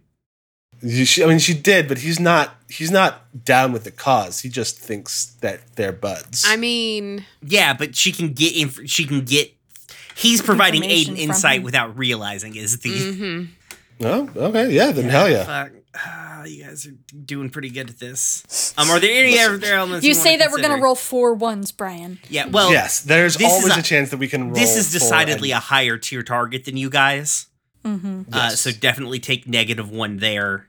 [0.83, 2.57] You- She, I mean, she did, but he's not.
[2.69, 4.41] He's not down with the cause.
[4.41, 6.45] He just thinks that they're buds.
[6.47, 9.53] I mean, Yeah, but she can get inf- she can get.
[10.17, 11.63] He's providing aid and insight him.
[11.63, 12.91] without realizing is the.
[12.91, 13.49] mhm.
[14.01, 15.45] Oh, okay, yeah, then hell yeah.
[15.45, 15.73] Fuck.
[15.97, 16.93] Ah, you guys are
[17.25, 18.73] doing pretty good at this.
[18.79, 20.07] Um, are there any other elements?
[20.07, 22.21] You wanna say that we're gonna roll four ones, Brian.
[22.29, 22.47] Yeah.
[22.47, 24.55] Well, yes, there's this always a- a, chance that we can roll.
[24.55, 27.47] this is for decidedly a- a higher tier target than you guys.
[27.85, 28.33] Mm-hmm.
[28.33, 28.61] Uh, Yes.
[28.61, 30.69] so definitely take negative one there.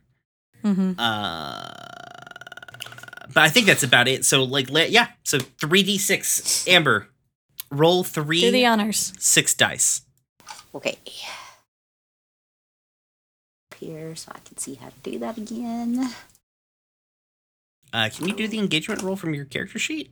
[0.64, 0.94] Mm-hmm.
[0.98, 1.70] Uh,
[3.34, 4.26] but I think that's about it.
[4.26, 5.08] So like, let, yeah.
[5.24, 6.68] So three d six.
[6.68, 7.08] Amber,
[7.70, 9.14] roll three Do the honors.
[9.20, 10.02] six dice.
[10.74, 10.98] Okay.
[13.82, 16.10] Up Here, so I can see how to do that again.
[17.94, 20.12] Uh, can you do the engagement roll from your character sheet?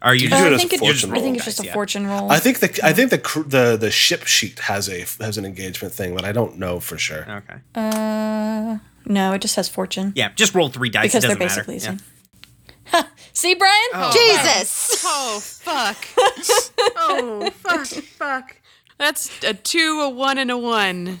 [0.00, 1.34] Are you You just Uh, it I as a think it, fortune I think roll.
[1.36, 1.72] it's just a Yeah.
[1.74, 2.30] fortune roll.
[2.30, 5.92] I think the I think the the the ship sheet has a has an engagement
[5.92, 7.26] thing, but I don't know for sure.
[7.28, 7.56] Okay.
[7.74, 11.10] Uh, no, it just has fortune Yeah, just roll three dice.
[11.12, 11.92] because it they're doesn't basically the
[12.92, 13.02] matter.
[13.02, 13.04] same.
[13.32, 13.90] See, Brian?
[13.94, 15.02] Oh, Jesus!
[15.04, 15.96] Oh fuck.
[16.96, 17.86] oh fuck.
[17.86, 18.56] Fuck.
[18.98, 21.18] That's a two, a one, and a one.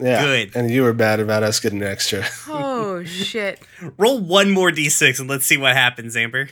[0.00, 0.54] Yeah, Good.
[0.56, 2.24] And you were bad about us getting an extra.
[2.48, 3.60] Oh shit.
[3.98, 6.48] Roll one more d6 and let's see what happens, Amber.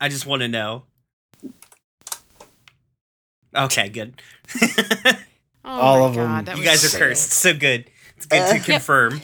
[0.00, 0.84] I just want to know.
[3.54, 4.20] Okay, good.
[5.64, 6.26] Oh All my of 'em.
[6.26, 7.30] God, that you was guys are cursed.
[7.30, 7.88] So good.
[8.16, 9.20] It's good to Uh, confirm.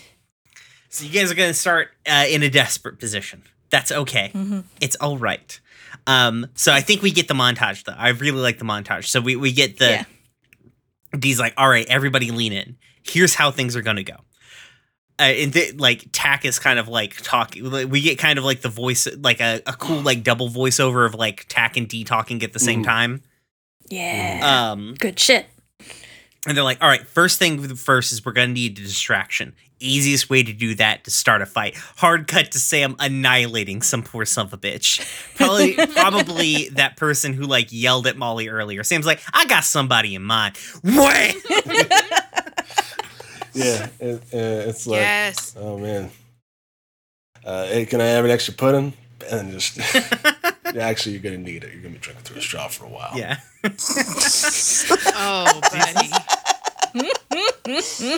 [0.89, 3.43] So you guys are going to start uh, in a desperate position.
[3.71, 4.31] That's okay.
[4.33, 4.63] Mhm.
[4.81, 5.59] It's all right.
[6.07, 7.93] Um, so I think we get the montage though.
[7.99, 9.07] I really like the montage.
[9.07, 10.05] So we, we get the Yeah.
[11.17, 12.77] D's like, all right, everybody lean in.
[13.03, 14.17] Here's how things are gonna go.
[15.21, 17.65] Uh, and th- like Tack is kind of like talking.
[17.71, 21.05] like, We get kind of like the voice, like a, a cool like double voiceover
[21.07, 22.87] of like Tack and D talking at the same Mhm.
[22.87, 23.23] time.
[23.91, 24.71] Yeah.
[24.73, 25.47] Um, Good shit.
[26.47, 29.55] and they're like, all right, first thing first is we're gonna need a distraction.
[29.81, 31.77] Easiest way to do that to start a fight.
[31.97, 35.01] Hard cut to Sam annihilating some poor son of a bitch.
[35.37, 38.83] Probably, probably that person who like yelled at Molly earlier.
[38.83, 40.57] Sam's like, I got somebody in mind.
[40.83, 41.35] What?
[43.55, 45.55] yeah, it, uh, it's like, Yes.
[45.59, 46.11] oh man.
[47.45, 48.93] Uh, hey, can I have an extra pudding?
[49.31, 49.79] And just
[50.77, 51.73] actually, you're gonna need it.
[51.73, 53.13] You're gonna be drinking through a straw for a while.
[53.17, 53.39] yeah.
[55.15, 56.11] Oh, buddy.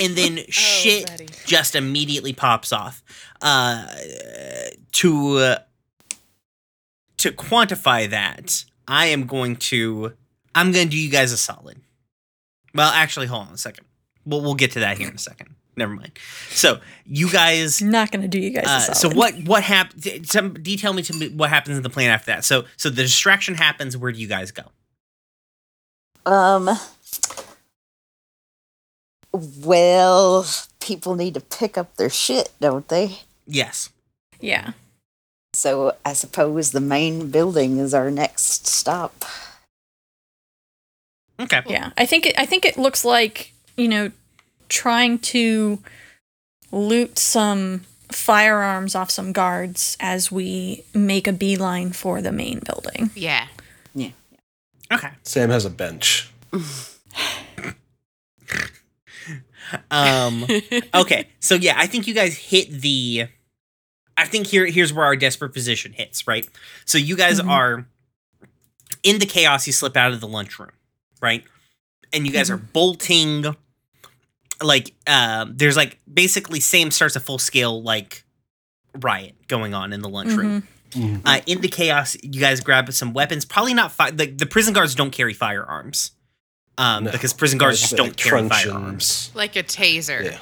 [0.04, 1.28] and then shit buddy.
[1.50, 3.02] Just immediately pops off.
[3.42, 3.84] Uh,
[4.92, 5.58] to uh,
[7.18, 10.12] to quantify that, I am going to
[10.54, 11.80] I'm going to do you guys a solid.
[12.72, 13.86] Well, actually, hold on a second.
[14.24, 15.56] We'll we'll get to that here in a second.
[15.76, 16.12] Never mind.
[16.50, 17.82] So you guys.
[17.82, 18.66] Not gonna do you guys.
[18.66, 20.28] a Uh, so what what happened?
[20.28, 22.44] Some detail me to me what happens in the plan after that.
[22.44, 23.96] So so the distraction happens.
[23.96, 24.62] Where do you guys go?
[26.26, 26.70] Um.
[29.32, 30.44] Well,
[30.80, 33.20] people need to pick up their shit, don't they?
[33.46, 33.90] Yes.
[34.40, 34.72] Yeah.
[35.52, 39.24] So I suppose the main building is our next stop.
[41.38, 41.62] Okay.
[41.66, 41.90] Yeah.
[41.96, 44.10] I think it, I think it looks like you know
[44.68, 45.78] trying to
[46.70, 53.10] loot some firearms off some guards as we make a beeline for the main building.
[53.14, 53.46] Yeah.
[53.94, 54.10] Yeah.
[54.92, 55.10] Okay.
[55.22, 56.30] Sam has a bench.
[59.90, 60.46] Um.
[60.94, 63.26] okay so yeah i think you guys hit the
[64.16, 66.48] i think here here's where our desperate position hits right
[66.84, 67.48] so you guys Mhm.
[67.50, 67.86] are
[69.02, 70.70] in the chaos you slip out of the lunchroom
[71.22, 71.44] right
[72.12, 73.44] and you guys are bolting
[74.62, 78.24] like um there's like basically same starts a full scale like
[79.00, 81.22] riot going on in the lunchroom Mhm.
[81.24, 84.74] uh in the chaos you guys grab some weapons probably not fi- the, the prison
[84.74, 86.10] guards don't carry firearms
[86.78, 87.12] um No.
[87.12, 88.62] because prison guards It's just don't carry truncheons.
[88.64, 90.24] firearms Like a taser.
[90.24, 90.38] Yeah.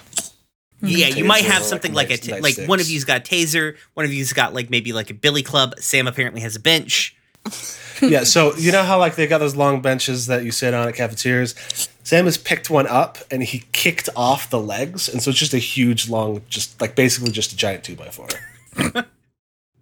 [0.80, 3.18] yeah, you might have something like, like, a nice- ta- like one of you's got
[3.20, 5.74] a taser, one of you's got like maybe like a billy club.
[5.78, 7.16] Sam apparently has a bench.
[8.02, 10.86] yeah, so you know how like they got those long benches that you sit on
[10.86, 11.88] at cafeterias?
[12.04, 15.52] Sam has picked one up and he kicked off the legs, and so it's just
[15.54, 18.28] a huge long, just like basically just a giant two by four.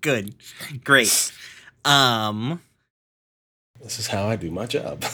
[0.00, 0.34] Good,
[0.84, 1.32] great.
[1.84, 2.60] Um,
[3.82, 5.04] This is how I do my job.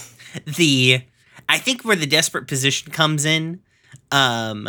[0.44, 1.02] the
[1.48, 3.61] I think where the desperate position comes in,
[4.11, 4.68] um,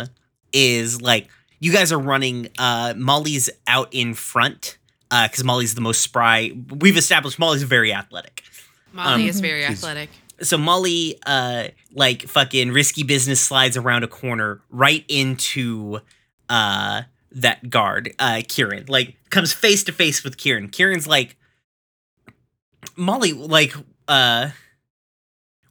[0.52, 1.28] is like
[1.60, 2.48] you guys are running.
[2.58, 4.78] Uh, Molly's out in front.
[5.10, 6.50] Uh, because Molly's the most spry.
[6.80, 8.42] We've established Molly's very athletic.
[8.92, 10.10] Molly Um, is very He's- athletic.
[10.42, 16.00] so Molly, uh, like fucking risky business slides around a corner right into
[16.48, 18.86] uh that guard, uh, Kieran.
[18.88, 20.68] Like comes face to face with Kieran.
[20.68, 21.36] Kieran's like,
[22.96, 23.74] Molly, like,
[24.08, 24.50] uh,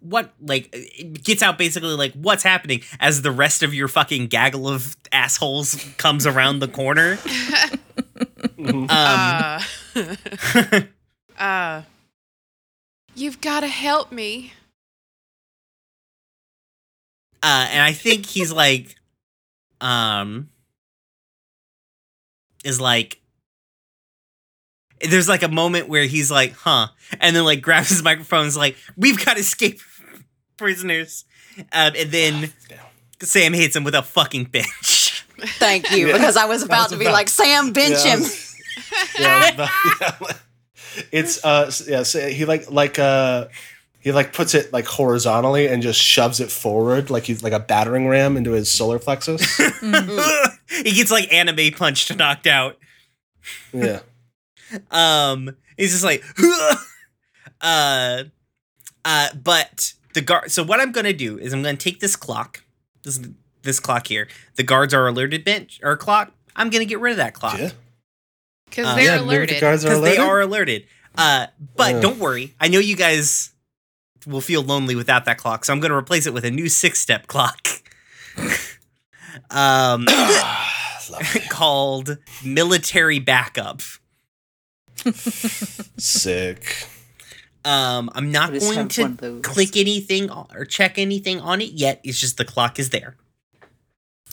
[0.04, 0.72] what, like,
[1.24, 5.76] gets out basically like, what's happening as the rest of your fucking gaggle of assholes
[5.98, 7.18] comes around the corner.
[8.58, 8.90] Mhm.
[8.90, 10.86] Um,
[11.38, 11.82] uh, uh,
[13.16, 14.54] you've got to help me.
[17.42, 18.96] Uh, and I think he's like,
[19.82, 20.50] um,
[22.64, 23.20] is like,
[25.02, 26.88] there's like a moment where he's like, huh,
[27.20, 29.82] and then like grabs his microphone, and is like, we've got to escape
[30.58, 31.26] prisoners,
[31.72, 32.80] um, and then Damn.
[33.22, 35.26] Sam hits him with a fucking bench.
[35.58, 36.14] Thank you, Yeah.
[36.14, 38.24] because I was I about was to be about- like, Sam, bench Yeah, him.
[39.20, 39.70] yeah, but-
[40.02, 40.34] yeah.
[41.12, 43.48] It's uh s- yeah, so he like like uh
[44.00, 47.60] he like puts it like horizontally and just shoves it forward like he's like a
[47.60, 49.42] battering ram into his solar plexus.
[50.70, 52.78] he gets like anime punched, knocked out.
[53.74, 54.02] yeah.
[54.92, 56.24] Um, he's just like,
[57.62, 58.24] uh,
[59.06, 60.52] uh, but the guard.
[60.52, 62.64] So what I'm gonna do is I'm gonna take this clock,
[63.04, 63.20] this
[63.64, 64.28] this clock here.
[64.56, 66.32] The guards are alerted bench or clock.
[66.56, 67.72] I'm gonna get rid of that clock Yeah.
[68.70, 69.62] Because Uh, they're yeah, maybe the alerted.
[69.62, 70.88] guards are because they are alerted.
[71.16, 72.02] Uh, but Yeah.
[72.02, 72.56] don't worry.
[72.60, 73.52] I know you guys
[74.26, 77.00] will feel lonely without that clock, so I'm gonna replace it with a new six
[77.00, 77.68] step clock.
[79.52, 80.08] um,
[81.50, 83.82] called military backup.
[85.98, 86.88] Sick.
[87.66, 89.42] Um, I'm not going to one of those.
[89.42, 92.02] click anything or check anything on it yet.
[92.04, 93.16] It's just the clock is there.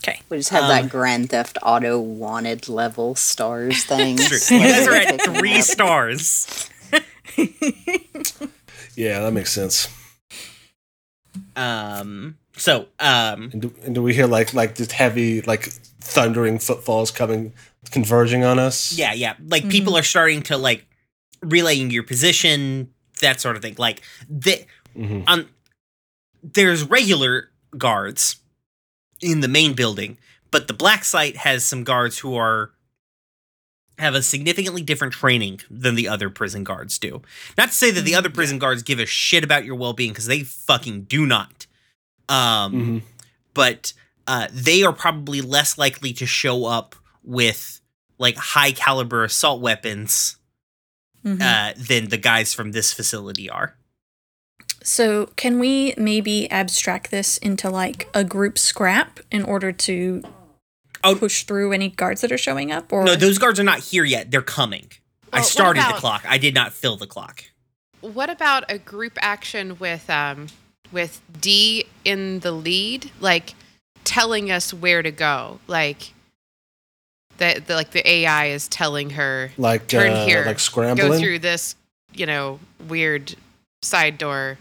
[0.02, 0.20] Okay.
[0.30, 4.16] We just have Um, that Grand Theft Auto wanted level stars thing.
[4.16, 4.38] True.
[4.38, 6.68] So You guys are at three stars.
[8.96, 9.88] Yeah, that makes sense.
[11.56, 15.64] Um, so um, And do, and do we hear like like just heavy like
[16.00, 17.52] thundering footfalls coming
[17.90, 18.92] converging on us?
[18.92, 19.34] yeah, yeah.
[19.46, 20.84] Like people are starting to like
[21.42, 23.74] relaying your position, that sort of thing.
[23.78, 24.64] Like the
[24.96, 25.24] Mhm.
[25.26, 25.48] um,
[26.42, 28.36] there's regular guards
[29.20, 30.18] in the main building,
[30.50, 32.72] but the black site has some guards who are
[33.98, 37.20] have a significantly different training than the other prison guards do.
[37.58, 40.24] Not to say that the other prison guards give a shit about your well-being because
[40.24, 41.66] they fucking do not.
[42.26, 43.02] Um, Mhm.
[43.52, 43.92] but
[44.26, 47.80] uh, they are probably less likely to show up with
[48.18, 50.36] like high caliber assault weapons
[51.24, 51.40] Mhm.
[51.42, 53.76] uh, than the guys from this facility are.
[54.82, 60.22] So, can we maybe abstract this into like a group scrap in order to
[61.04, 61.14] Oh.
[61.16, 62.92] push through any guards that are showing up?
[62.92, 64.30] Or No, those guards are not here yet.
[64.30, 64.90] They're coming.
[65.32, 66.24] I Well, what started the clock.
[66.26, 67.44] I did not fill the clock.
[68.00, 70.46] What about a group action with um
[70.90, 73.54] with D in the lead, like
[74.04, 76.14] telling us where to go, like
[77.40, 81.10] that the, like the AI is telling her Like turn uh, here, like scrambling.
[81.10, 81.74] go through this,
[82.14, 83.34] you know, weird
[83.82, 84.56] side door,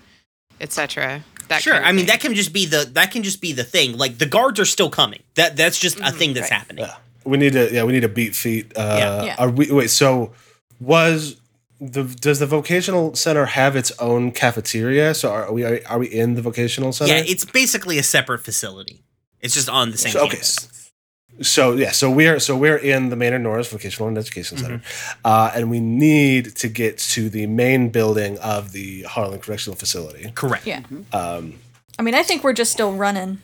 [0.59, 1.23] etc.
[1.59, 1.75] Sure.
[1.75, 2.07] I mean, thing.
[2.07, 3.97] that can just be the that can just be the thing.
[3.97, 5.21] Like the guards are still coming.
[5.35, 6.57] That that's just a Mhm, thing that's right.
[6.59, 6.85] happening.
[6.85, 6.95] Yeah.
[7.25, 8.71] We need to yeah, we need to beat feet.
[8.75, 9.23] Uh Yeah.
[9.23, 9.35] Yeah.
[9.39, 10.31] are we wait, so
[10.79, 11.37] was
[11.81, 15.13] the does the vocational center have its own cafeteria?
[15.15, 17.13] So are we are, are we in the vocational center?
[17.13, 19.01] Yeah, it's basically a separate facility.
[19.41, 20.31] It's just on the same So, okay.
[20.31, 20.88] campus.
[21.41, 25.19] So yeah, so we're so we're in the Maynard Norris Vocational and Education Center, Mm-hmm.
[25.25, 30.31] uh, and we need to get to the main building of the Harlan Correctional Facility.
[30.35, 30.67] Correct.
[30.67, 30.81] yeah.
[31.13, 31.55] Um,
[31.97, 33.39] I mean, I think we're just still running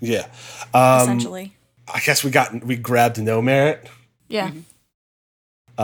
[0.00, 0.26] yeah,
[0.74, 1.52] um, essentially.
[1.92, 3.88] I guess we got we grabbed no merit.
[4.28, 4.50] Yeah.
[5.78, 5.80] Uh,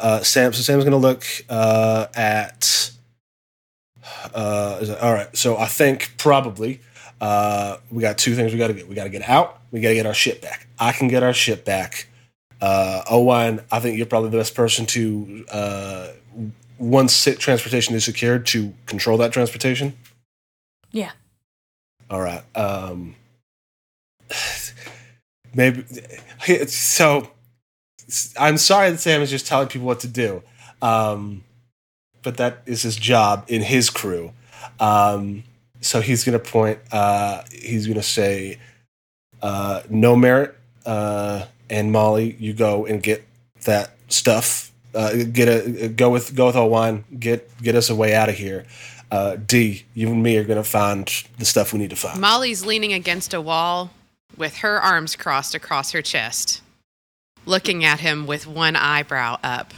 [0.00, 2.90] uh, Sam, so Sam's gonna look uh, at.
[4.34, 6.80] Uh, is it- all right, so I think probably
[7.20, 8.88] uh, we got two things we got to get.
[8.88, 9.60] We got to get out.
[9.70, 10.66] We got to get our shit back.
[10.78, 12.08] I can get our shit back.
[12.60, 16.08] Uh, Owen, I think you're probably the best person to uh,
[16.78, 19.96] once sit transportation is secured to control that transportation.
[20.92, 21.12] Yeah.
[22.10, 22.42] All right.
[22.56, 23.16] Um,
[25.54, 25.84] maybe
[26.66, 27.30] so.
[28.38, 30.42] I'm sorry that Sam is just telling people what to do,
[30.80, 31.42] um,
[32.22, 34.32] but that is his job in his crew.
[34.78, 35.42] Um,
[35.80, 36.78] so he's going to point.
[36.92, 38.58] Uh, he's going to say,
[39.42, 43.26] uh, "No merit." Uh, and Molly, you go and get
[43.64, 44.72] that stuff.
[44.94, 47.04] Uh, get a go with go with Owen.
[47.18, 48.64] Get get us a way out of here.
[49.10, 51.06] Uh, D, you and me are going to find
[51.38, 52.20] the stuff we need to find.
[52.20, 53.90] Molly's leaning against a wall
[54.36, 56.60] with her arms crossed across her chest,
[57.44, 59.72] looking at him with one eyebrow up.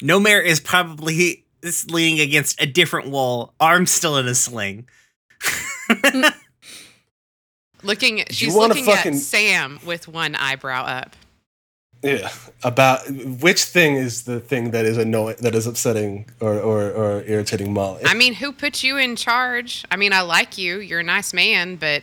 [0.00, 4.86] No Mare is probably is leaning against a different wall, arms still in a sling.
[5.88, 6.34] Mm.
[7.84, 11.16] Looking, she's wanna looking fucking- at Sam with one eyebrow up.
[12.04, 12.30] Yeah,
[12.64, 13.08] about
[13.40, 17.72] which thing is the thing that is annoying, that is upsetting or, or, or irritating
[17.72, 18.02] Molly.
[18.04, 19.84] I mean, who put you in charge?
[19.88, 20.80] I mean, I like you.
[20.80, 22.02] You're a nice man, but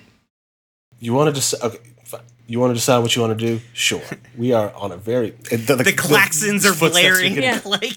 [1.01, 2.21] you want to just okay, fine.
[2.47, 3.59] you want to decide what you want to do?
[3.73, 4.01] Sure.
[4.37, 7.35] We are on a very the, the, the klaxons are blaring.
[7.35, 7.89] getting- Yeah.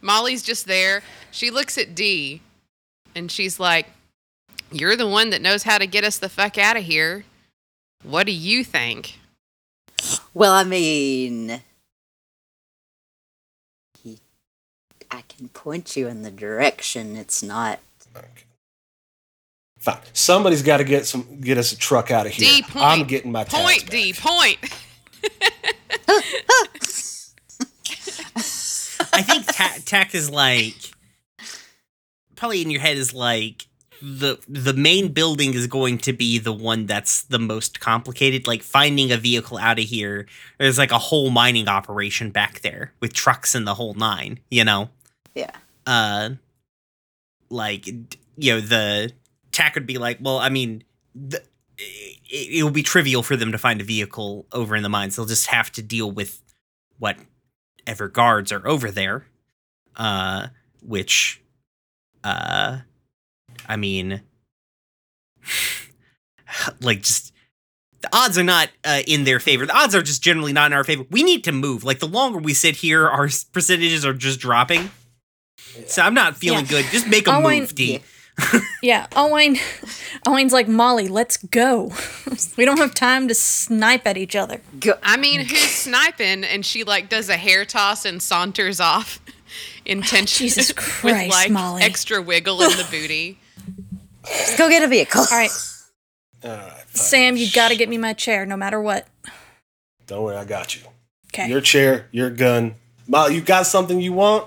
[0.00, 1.02] Molly's just there.
[1.30, 2.40] She looks at D
[3.14, 3.86] and she's like,
[4.72, 7.24] You're the one that knows how to get us the fuck out of here.
[8.02, 9.18] What do you think?
[10.34, 11.60] Well, I mean,
[14.02, 14.18] he,
[15.10, 17.16] I can point you in the direction.
[17.16, 17.78] It's not.
[18.16, 18.26] Okay.
[19.78, 19.98] Fine.
[20.12, 22.48] Somebody's got to get some get us a truck out of here.
[22.48, 22.84] D point.
[22.84, 23.90] I'm getting my tax Point, back.
[23.90, 24.58] D, point.
[29.14, 30.74] I think ta- tack is like
[32.36, 33.66] probably in your head is like
[34.02, 38.46] the the main building is going to be the one that's the most complicated.
[38.48, 40.26] Like finding a vehicle out of here.
[40.58, 44.40] There's like a whole mining operation back there with trucks and the whole nine.
[44.50, 44.90] You know.
[45.34, 45.52] Yeah.
[45.86, 46.30] Uh,
[47.48, 49.12] like you know the
[49.52, 50.82] tack would be like, well, I mean,
[51.14, 51.40] the,
[51.78, 52.18] it,
[52.58, 55.14] it will be trivial for them to find a vehicle over in the mines.
[55.14, 56.42] They'll just have to deal with
[56.98, 59.26] whatever guards are over there.
[59.94, 60.48] Uh,
[60.80, 61.42] which,
[62.24, 62.78] uh,
[63.68, 64.22] I mean,
[66.80, 67.32] like just
[68.00, 69.64] the odds are not uh, in their favor.
[69.66, 71.04] The odds are just generally not in our favor.
[71.10, 71.84] We need to move.
[71.84, 74.90] Like the longer we sit here, our percentages are just dropping.
[75.86, 76.70] So I'm not feeling Yeah.
[76.82, 76.84] good.
[76.86, 78.00] Just make a I'll move, wait- D.
[78.82, 79.58] Yeah, Owain,
[80.26, 81.06] Owain's like Molly.
[81.06, 81.92] Let's go.
[82.56, 84.60] we don't have time to snipe at each other.
[84.80, 84.94] Go.
[85.02, 86.42] I mean, who's sniping?
[86.42, 89.20] And she like does a hair toss and saunters off
[89.84, 90.72] intentionally Jesus
[91.04, 91.82] with like Molly.
[91.82, 93.38] extra wiggle in the booty.
[94.24, 95.20] Let's go get a vehicle.
[95.20, 95.50] All right,
[96.44, 96.84] All right.
[96.94, 99.06] Sam, you got to get me my chair, no matter what.
[100.06, 100.82] Don't worry, I got you.
[101.34, 101.48] Okay.
[101.48, 102.74] Your chair, your gun.
[103.08, 104.46] Molly, you got something you want?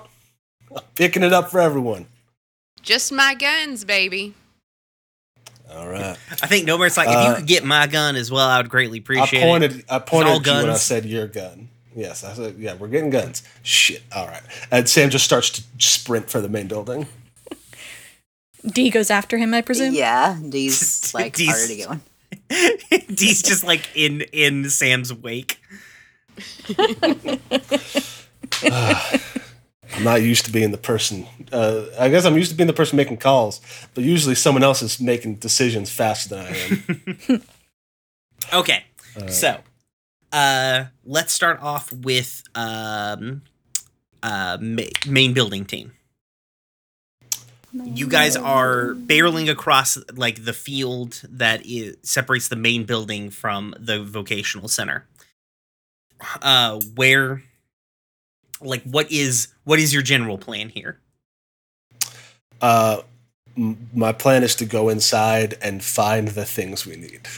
[0.74, 2.06] I'm picking it up for everyone.
[2.82, 4.34] Just my guns, baby.
[5.70, 6.16] All right.
[6.42, 8.58] I think No Merit's like, if you Uh, could get my gun as well, I
[8.58, 9.48] would greatly appreciate I it.
[9.48, 9.84] pointed.
[9.88, 11.68] I pointed all at you when I said your gun.
[11.94, 12.74] Yes, I said yeah.
[12.74, 13.42] We're getting guns.
[13.62, 14.02] Shit.
[14.14, 14.42] All right.
[14.70, 17.06] And Sam just starts to sprint for the main building.
[18.64, 19.94] D goes after him, I presume.
[19.94, 22.00] Yeah, D's like D's- already going.
[23.14, 25.60] D's just like in in Sam's wake.
[28.62, 31.26] I'm not used to being the person.
[31.52, 33.60] Uh, I guess I'm used to being the person making calls,
[33.94, 36.56] but usually someone else is making decisions faster than I
[37.30, 37.42] am.
[38.52, 38.84] Okay,
[39.28, 39.58] so
[40.30, 43.42] uh, let's start off with um,
[44.22, 45.92] uh, ma- main building team.
[47.84, 53.74] You guys are barreling across like the field that is, separates the main building from
[53.78, 55.06] the vocational center.
[56.40, 57.42] Uh, where,
[58.60, 60.98] like, what is what is your general plan here?
[62.60, 63.02] Uh,
[63.56, 67.28] m- my plan is to go inside and find the things we need.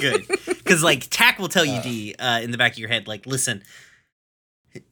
[0.00, 3.06] Good, because like Tack will tell you, D, uh, in the back of your head,
[3.06, 3.62] like, listen.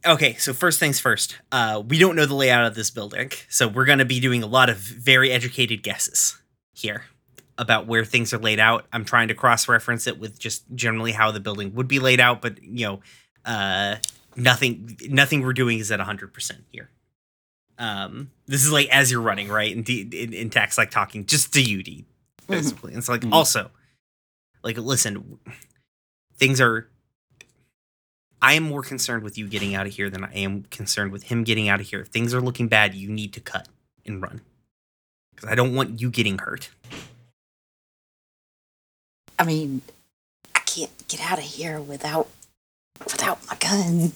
[0.07, 1.37] Okay, so first things first.
[1.51, 4.47] Uh, we don't know the layout of this building, so we're gonna be doing a
[4.47, 6.41] lot of very educated guesses
[6.73, 7.05] here
[7.59, 8.87] about where things are laid out.
[8.93, 12.41] I'm trying to cross-reference it with just generally how the building would be laid out,
[12.41, 13.01] but you know,
[13.45, 13.97] uh,
[14.37, 16.89] nothing, nothing we're doing is at 100 percent here.
[17.79, 19.75] Um, this is like as you're running, right?
[19.75, 22.05] And D, in, in Tack's like talking just to you, D,
[22.47, 22.93] basically.
[22.93, 23.33] And it's like Mhm.
[23.33, 23.71] also,
[24.63, 25.39] like, listen,
[26.39, 26.89] things are.
[28.43, 31.23] I am more concerned with you getting out of here than I am concerned with
[31.25, 32.01] him getting out of here.
[32.01, 33.69] If things are looking bad, you need to cut
[34.05, 34.41] and run.
[35.35, 36.71] Because I don't want you getting hurt.
[39.39, 39.83] I mean,
[40.55, 42.29] I can't get out of here without
[43.05, 44.13] without my gun.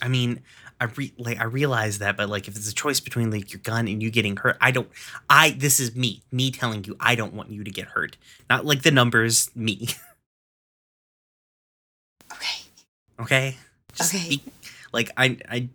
[0.00, 0.40] I mean,
[0.80, 3.60] I re- like I realize that, but like if it's a choice between like your
[3.62, 4.88] gun and you getting hurt, I don't.
[5.28, 8.16] I this is me, me telling you I don't want you to get hurt.
[8.48, 9.88] Not like the numbers, me.
[12.30, 12.62] Okay.
[13.20, 13.56] Okay.
[13.94, 14.28] Just Okay.
[14.28, 14.42] be-
[14.92, 15.68] like I I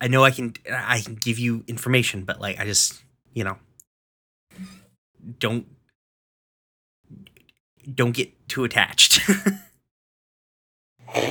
[0.00, 3.56] I know I can I can give you information, but like I just you know
[5.38, 5.66] don't
[7.94, 9.20] don't get too attached.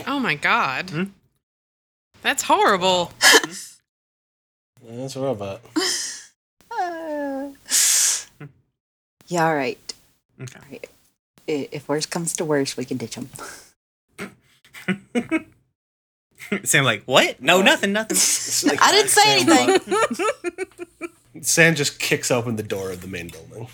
[0.08, 0.90] Oh my god.
[0.92, 1.04] Hmm?
[2.22, 3.12] That's horrible.
[4.82, 5.62] That's what about.
[6.72, 7.50] Uh,
[9.28, 9.94] yeah, all right.
[10.42, 10.80] okay.
[11.50, 13.28] I- If worst comes to worst, we can ditch them.
[16.64, 17.42] Sam like what?
[17.42, 18.18] No, nothing, nothing.
[18.82, 20.28] I didn't say anything.
[21.42, 23.68] Sam just kicks open the door of the main building.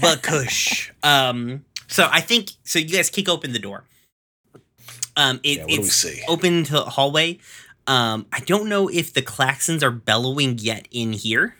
[0.00, 0.90] but Kush.
[1.02, 2.78] Um, so I think so.
[2.78, 3.84] You guys kick open the door.
[5.16, 6.22] Um, it, Yeah, what do we it's see?
[6.28, 7.38] open to a hallway.
[7.86, 11.54] Um, I don't know if the klaxons are bellowing yet in here.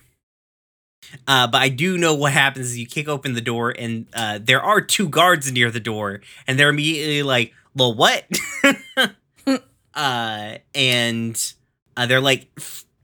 [1.29, 4.39] Uh, but I do know what happens is you kick open the door and uh,
[4.43, 8.25] there are two guards near the door, and they're immediately like, "Well, what?"
[9.95, 11.53] uh, and
[11.97, 12.49] uh, they're like,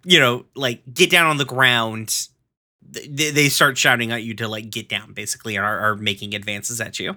[0.04, 2.28] you know, like get down on the ground,
[2.82, 6.34] they, they start shouting at you to like get down, basically, and are, are making
[6.34, 7.16] advances at you.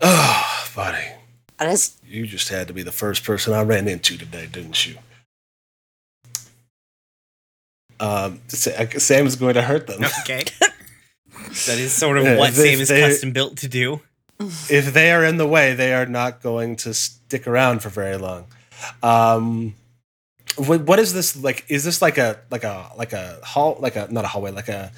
[0.00, 1.04] Oh, buddy,
[1.58, 4.86] I just you just had to be the first person I ran into today, didn't
[4.86, 4.96] you?
[7.98, 10.02] Um, Sa- Sam is going to hurt them.
[10.22, 10.44] Okay.
[11.66, 14.00] that is sort of Yeah, what they- Sam is they- custom built to do.
[14.40, 18.16] If they are in the way, they are not going to stick around for very
[18.16, 18.46] long.
[19.02, 19.74] Um,
[20.56, 21.64] what, is this like?
[21.68, 24.68] Is this like a like a like a hall like a not a hallway like
[24.68, 24.90] a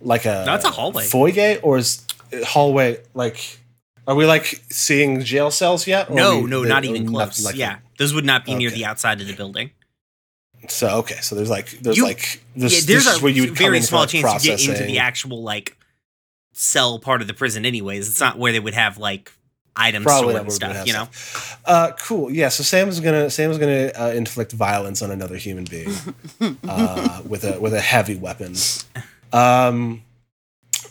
[0.00, 1.04] like a No, it's a hallway.
[1.04, 2.04] foyer or is
[2.44, 3.58] hallway like?
[4.06, 6.10] Are we like seeing jail cells yet?
[6.10, 7.44] or No, we- no, they- not even close.
[7.44, 9.70] like yeah, those would not be near the outside of the building.
[10.68, 13.32] So okay, so there's like there's You- like this, yeah, there's this is a where
[13.32, 15.76] you very in for, small like, chance you get into the actual like
[16.52, 17.64] cell part of the prison.
[17.64, 19.32] Anyways, it's not where they would have like
[19.76, 20.76] items Probably stored not and where stuff.
[20.76, 21.60] have You know, stuff.
[21.64, 22.30] Uh, cool.
[22.30, 22.48] Yeah.
[22.48, 25.92] So Sam's gonna Sam's gonna uh, inflict violence on another human being
[26.68, 28.54] uh, with a with a heavy weapon.
[29.32, 30.02] Um,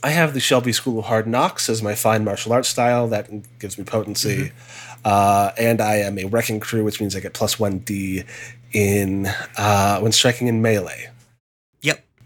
[0.02, 3.08] I have the Shelby School of Hard Knocks as my fine martial arts style.
[3.10, 3.30] That
[3.60, 4.52] gives me potency,
[5.04, 8.24] uh, and I am a wrecking crew, which means I get plus one D
[8.72, 11.10] in uh, when striking in melee.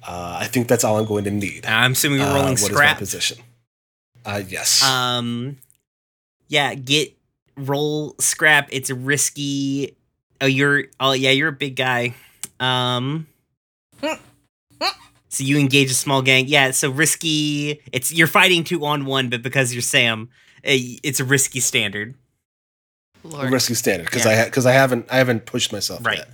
[0.04, 0.10] Yep.
[0.10, 1.66] Uh, I think that's all I'm going to need.
[1.66, 2.98] I'm assuming you're Uh, rolling what is my scrap.
[2.98, 3.38] position?
[4.26, 4.84] Uh, yes.
[4.84, 5.58] Um,
[6.48, 7.14] yeah, get
[7.58, 8.68] roll scrap.
[8.72, 9.96] It's a risky.
[10.42, 10.86] Oh, you're.
[11.00, 12.14] Oh, yeah, you're a big guy.
[12.60, 13.28] Um.
[15.30, 16.46] So you engage a small gang.
[16.48, 17.82] Yeah, so risky.
[17.92, 20.30] It's you're fighting two on one, but because you're Sam,
[20.64, 22.14] eh, it's a risky standard.
[23.24, 23.52] Lord.
[23.52, 24.42] risky standard because Yeah.
[24.42, 26.20] I because I haven't I haven't pushed myself Right.
[26.20, 26.28] yet,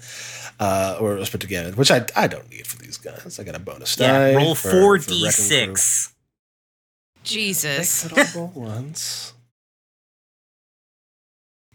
[0.59, 3.39] uh, or was put together, which I I don't need for these guys.
[3.39, 4.35] I got a bonus Yeah, die.
[4.35, 6.07] roll for- four d six.
[6.07, 6.15] Crew.
[7.23, 8.03] Jesus.
[8.03, 9.33] They could all roll once.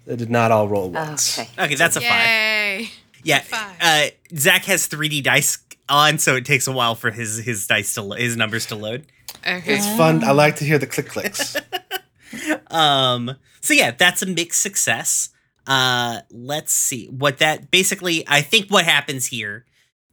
[0.07, 1.39] They did not all roll once.
[1.39, 1.49] okay.
[1.59, 2.11] Okay, that's a five.
[2.29, 2.91] Yay.
[3.23, 3.77] Yeah, Five.
[3.81, 4.07] uh,
[4.37, 5.59] Zach has three d dice
[5.89, 8.75] on, so it takes a while for his his dice to lo- his numbers to
[8.75, 9.07] load.
[9.47, 9.75] Okay.
[9.77, 10.23] It's fun.
[10.23, 11.57] I like to hear the click clicks.
[12.69, 15.29] um so yeah that's a mixed success
[15.67, 19.65] uh let's see what that basically i think what happens here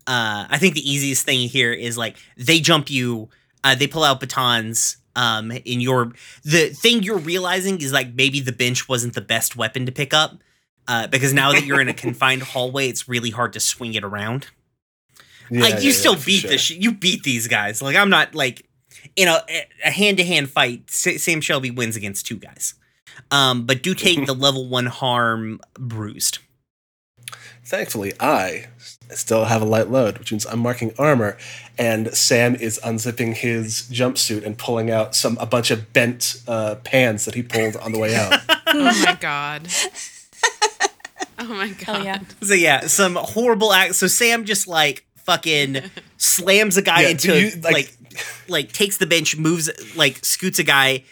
[0.08, 3.30] uh i think the easiest thing here is like they jump you
[3.64, 8.40] uh they pull out batons um in your the thing you're realizing is like maybe
[8.40, 10.38] the bench wasn't the best weapon to pick up
[10.88, 14.04] uh because now that you're in a confined hallway it's really hard to swing it
[14.04, 14.48] around
[15.50, 16.52] Yeah, like you yeah, still yeah, beat sure.
[16.52, 17.82] the sh- you beat these guys.
[17.82, 18.68] Like I'm not like
[19.16, 19.44] in a
[19.84, 20.90] a hand to hand fight.
[20.90, 22.74] Sam Shelby wins against two guys,
[23.32, 26.40] um, but do take the level one harm bruised.
[27.64, 28.66] Thankfully, I
[29.12, 31.38] still have a light load, which means I'm marking armor,
[31.78, 36.76] and Sam is unzipping his jumpsuit and pulling out some a bunch of bent uh,
[36.84, 38.40] pans that he pulled on the way out.
[38.74, 39.68] Oh my god.
[41.38, 41.82] Oh my god.
[41.86, 42.20] Hell yeah.
[42.42, 43.96] So yeah, some horrible act.
[43.96, 45.82] So Sam just like fucking
[46.18, 47.98] slams a guy Yeah, into you- like, like-
[48.48, 51.04] like takes the bench, moves like scoots a guy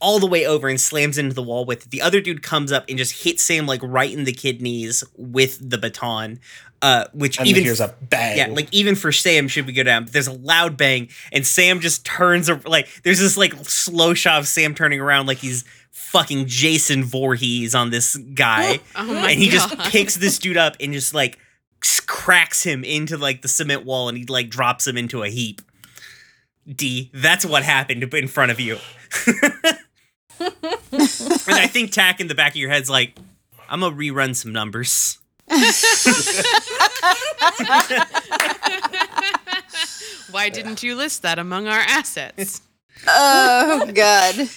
[0.00, 1.90] all the way over and slams into the wall with it.
[1.90, 5.58] The other dude comes up and just hits Sam like right in the kidneys with
[5.70, 6.38] the baton.
[6.82, 8.36] Uh, which And even here's a bang.
[8.36, 10.04] Yeah, like even for Sam, should we go down?
[10.04, 14.12] But there's a loud bang, and Sam just turns ar- like there's this like slow
[14.12, 19.30] shot of Sam turning around like he's fucking Jason Voorhees on this guy, Oh my
[19.30, 21.38] and he just picks this dude up and just like
[21.82, 25.30] s- cracks him into like the cement wall, and he like drops him into a
[25.30, 25.62] heap.
[26.68, 28.76] D, that's what happened in front of you.
[30.40, 33.16] and I think Tack in the back of your head's like,
[33.68, 35.18] I'm gonna rerun some numbers.
[40.30, 42.62] Why didn't you list that among our assets?
[43.06, 44.48] Oh God.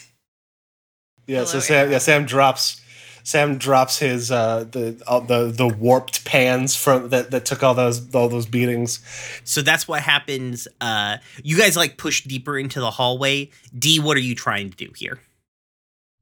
[1.28, 1.92] Yeah, so Sam, Aaron.
[1.92, 2.82] yeah, Sam drops,
[3.24, 7.76] Sam drops his uh, the all the the warped pans from that that took all
[7.76, 9.00] those all those beatings.
[9.44, 10.68] So that's what happens.
[10.82, 13.52] Uh, you guys like push deeper into the hallway.
[13.78, 15.20] D, what are you trying to do here?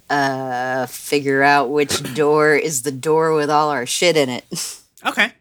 [0.09, 4.79] Uh, figure out which door is the door with all our shit in it.
[5.05, 5.33] Okay.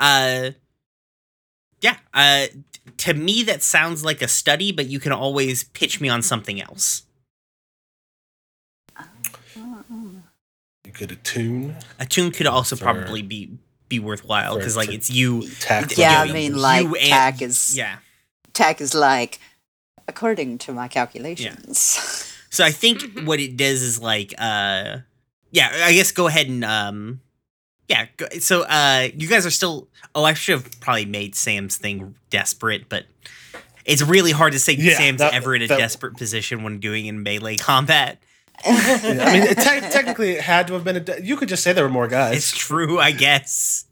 [0.00, 0.50] Uh,
[1.82, 1.96] yeah.
[2.14, 2.46] Uh,
[2.98, 6.60] to me, that sounds like a study, but you can always pitch me on something
[6.62, 7.02] else.
[10.84, 13.50] You could attune, A tune could also For- probably be
[13.88, 15.48] be worthwhile because like for- it's you.
[15.60, 15.98] tactile.
[16.00, 17.98] Yeah, I mean, like and- tack is Yeah.
[18.52, 19.38] tack is like,
[20.08, 22.22] according to my calculations.
[22.50, 24.98] So I think what it does is like, uh,
[25.50, 27.20] yeah, I guess go ahead and, um,
[27.88, 28.06] yeah.
[28.16, 29.88] Go, so, uh, you guys are still.
[30.14, 33.04] Oh, I should have probably made Sam's thing desperate, but
[33.84, 36.80] it's really hard to say Yeah, Sam's that- ever in a that- desperate position when
[36.80, 38.18] doing in melee combat.
[38.64, 41.00] Yeah, I mean, it te- technically, it had to have been a.
[41.00, 42.38] De- you could just say there were more guys.
[42.38, 43.84] It's true, I guess.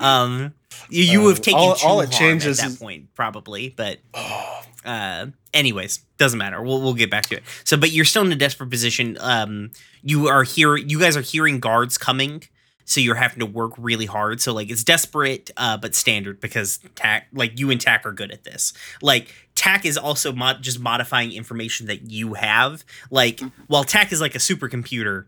[0.00, 0.54] um,
[0.90, 3.14] You, you Uh, have taken all- two all it harm changes at that is- point,
[3.14, 3.70] probably.
[3.70, 6.60] But Oh, uh, anyways, doesn't matter.
[6.62, 7.42] We'll we'll get back to it.
[7.64, 9.16] So, but you're still in a desperate position.
[9.20, 9.70] Um,
[10.02, 10.76] you are here.
[10.76, 12.42] You guys are hearing guards coming.
[12.84, 14.40] So you're having to work really hard.
[14.40, 18.32] So like it's desperate, uh, but standard because Tack, like you and Tack are good
[18.32, 18.72] at this.
[19.00, 22.84] Like Tack is also mod- just modifying information that you have.
[23.08, 25.26] Like while Tack is like a supercomputer,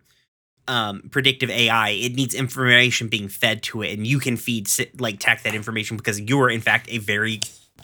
[0.68, 5.18] um, predictive AI, it needs information being fed to it, and you can feed like
[5.20, 7.40] Tack that information because you are in fact a very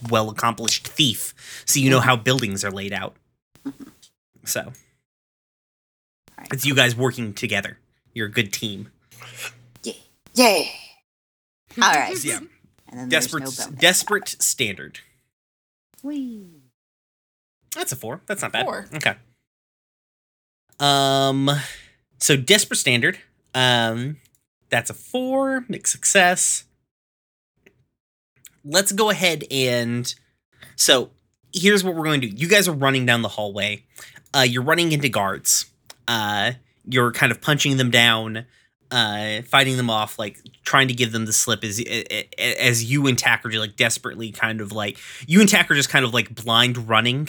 [0.09, 1.35] well accomplished thief.
[1.67, 3.17] So you know how buildings are laid out.
[4.45, 7.79] So Alright, it's you guys working together.
[8.15, 8.91] You're a good team.
[10.35, 10.71] Yay!
[11.83, 12.25] All right.
[12.25, 12.39] Yeah.
[12.89, 13.67] And then Desperate, no bonus.
[13.67, 15.01] desperate standard.
[16.03, 16.47] Whee.
[17.77, 18.21] That's a four.
[18.27, 18.65] That's not bad.
[18.65, 18.87] Four.
[18.95, 19.15] Okay.
[20.81, 21.51] Um,
[22.21, 23.19] so desperate standard.
[23.55, 24.19] Um,
[24.69, 25.65] that's a four.
[25.69, 26.65] Mixed success.
[28.65, 30.15] Let's go ahead and
[30.77, 31.11] so
[31.53, 32.37] here's what we're going to do.
[32.37, 33.85] You guys are running down the hallway.
[34.35, 35.67] Uh, you're running into guards.
[36.07, 36.53] Uh,
[36.87, 38.47] you're kind of punching them down,
[38.91, 41.83] uh, fighting them off, like trying to give them the slip as
[42.39, 45.75] as you and Tack are just like desperately kind of like you and Tack are
[45.75, 47.29] just kind of like blind running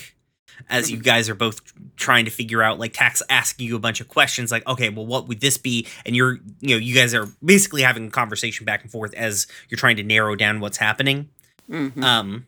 [0.69, 1.61] as you guys are both
[1.97, 5.05] trying to figure out like Tack's asking you a bunch of questions like okay well
[5.05, 8.65] what would this be and you're you know you guys are basically having a conversation
[8.65, 11.29] back and forth as you're trying to narrow down what's happening
[11.69, 12.03] Mhm.
[12.03, 12.45] um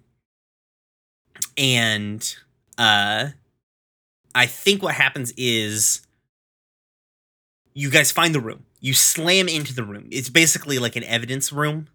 [1.58, 2.36] and
[2.78, 3.30] uh
[4.36, 6.02] I think what happens is
[7.76, 8.66] you guys find the room.
[8.82, 10.08] You slam into the room.
[10.12, 11.88] It's basically like an evidence room.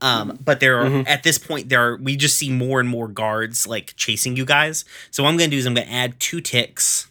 [0.00, 1.08] Um, but there are Mhm.
[1.08, 4.44] at this point there are we just see more and more guards like chasing you
[4.44, 4.84] guys.
[5.10, 7.06] So what I'm gonna do is I'm gonna add two ticks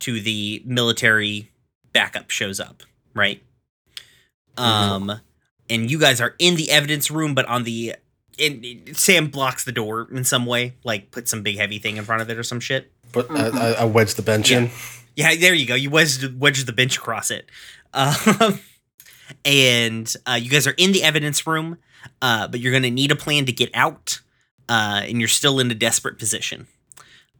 [0.00, 1.50] to the military
[1.92, 2.82] backup shows up,
[3.14, 3.42] right?
[4.56, 5.20] Um
[5.70, 7.96] and you guys are in the evidence room, but on the
[8.38, 8.64] and
[8.96, 12.22] Sam blocks the door in some way, like put some big heavy thing in front
[12.22, 12.90] of it or some shit.
[13.12, 14.70] but I, I, I wedged the bench in.
[15.16, 15.74] Yeah, there you go.
[15.74, 17.50] You wedged wedged the bench across it,
[17.94, 18.60] um,
[19.44, 21.78] and uh, you guys are in the evidence room,
[22.20, 24.20] uh, but you're gonna need a plan to get out,
[24.68, 26.66] uh, and you're still in a desperate position.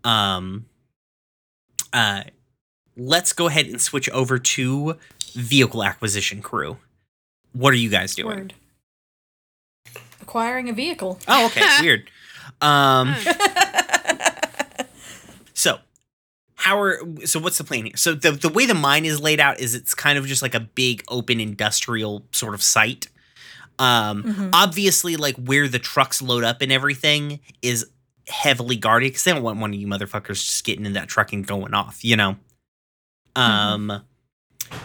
[0.04, 0.66] Um,
[1.92, 2.24] uh,
[2.96, 4.96] let's go ahead and switch over to
[5.34, 6.78] vehicle acquisition crew.
[7.52, 8.36] What are you guys doing?
[8.36, 8.54] Word.
[10.20, 11.18] Acquiring a vehicle.
[11.28, 12.10] Oh, okay, weird.
[12.60, 13.14] Um,
[15.54, 15.78] So,
[16.62, 17.40] how are so?
[17.40, 17.96] What's the plan here?
[17.96, 20.54] So the the way the mine is laid out is it's kind of just like
[20.54, 23.08] a big open industrial sort of site.
[23.78, 24.50] Um, Mhm.
[24.52, 27.86] obviously, like where the trucks load up and everything is
[28.28, 31.32] heavily guarded because they don't want one of you motherfuckers just getting in that truck
[31.32, 32.04] and going off.
[32.04, 32.36] You know.
[33.34, 34.02] Um,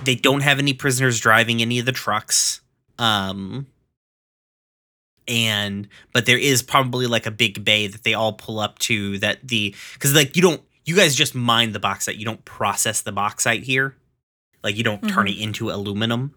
[0.03, 2.61] they don't have any prisoners driving any of the trucks.
[2.97, 3.67] Um.
[5.27, 9.19] And but there is probably like a big bay that they all pull up to
[9.19, 13.01] that the because like you don't you guys just mine the bauxite you don't process
[13.01, 13.95] the bauxite here.
[14.63, 16.33] Like you don't turn it into aluminum.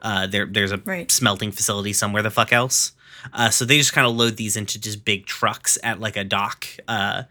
[0.00, 1.10] Uh there there's a Right.
[1.10, 2.92] smelting facility somewhere the fuck else.
[3.32, 6.24] Uh so they just kind of load these into just big trucks at like a
[6.24, 6.66] dock.
[6.88, 7.24] Uh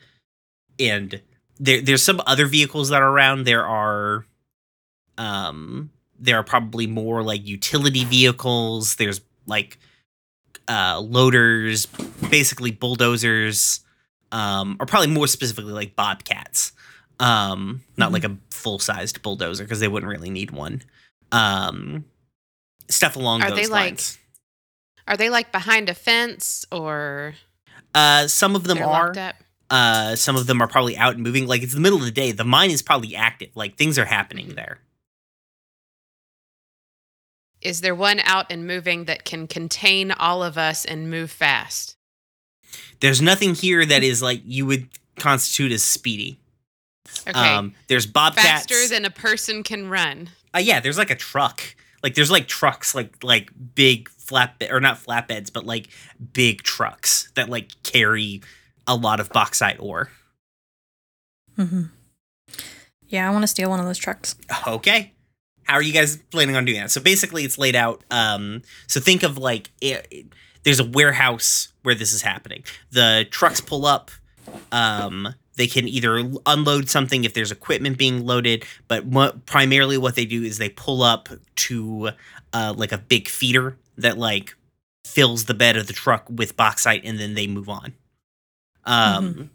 [0.80, 1.22] and
[1.60, 3.46] there there's some other vehicles that are around.
[3.46, 4.26] There are
[5.18, 5.90] um
[6.20, 8.96] there are probably more like utility vehicles.
[8.98, 9.78] There's like
[10.68, 11.86] uh loaders
[12.30, 13.80] basically bulldozers
[14.32, 16.72] um, or probably more specifically like bobcats.
[17.20, 20.82] Um, not like a full sized bulldozer because they wouldn't really need one.
[21.32, 22.06] Um,
[22.88, 24.02] stuff along Are those they, like.
[25.08, 27.34] Are they like behind a fence or
[27.96, 29.36] uh, some of them up?
[29.70, 31.48] Uh, some of them are probably out and moving.
[31.48, 32.32] Like it's the middle of the day.
[32.32, 33.50] The mine is probably active.
[33.56, 34.80] Like things are happening there.
[37.62, 41.98] Is there one out and moving that can contain all of us and move fast?
[43.02, 46.40] There's nothing here that is like you would constitute as speedy.
[47.28, 47.32] Okay.
[47.56, 48.48] Um, there's bobcats.
[48.48, 50.30] Faster than a person can run.
[50.54, 51.62] Uh, yeah, there's like a truck.
[52.04, 55.90] Like there's like trucks, like like big flatbed or not flatbeds, but like
[56.34, 58.42] big trucks that like carry
[58.88, 60.10] a lot of bauxite ore.
[61.56, 61.84] hmm
[63.08, 64.36] Yeah, I want to steal one of those trucks.
[64.68, 65.14] Okay.
[65.64, 66.90] How are you guys planning on doing that?
[66.92, 68.04] So basically, it's laid out.
[68.10, 70.26] Um, so think of like it, it-
[70.64, 72.64] there's a warehouse where this is happening.
[72.92, 74.12] The trucks pull up.
[74.72, 80.16] Um, they can either unload something if there's equipment being loaded, but what, primarily what
[80.16, 82.12] they do is they pull up to
[82.54, 84.56] uh, like a big feeder that like
[85.06, 87.94] fills the bed of the truck with bauxite, and then they move on.
[88.86, 89.50] Um,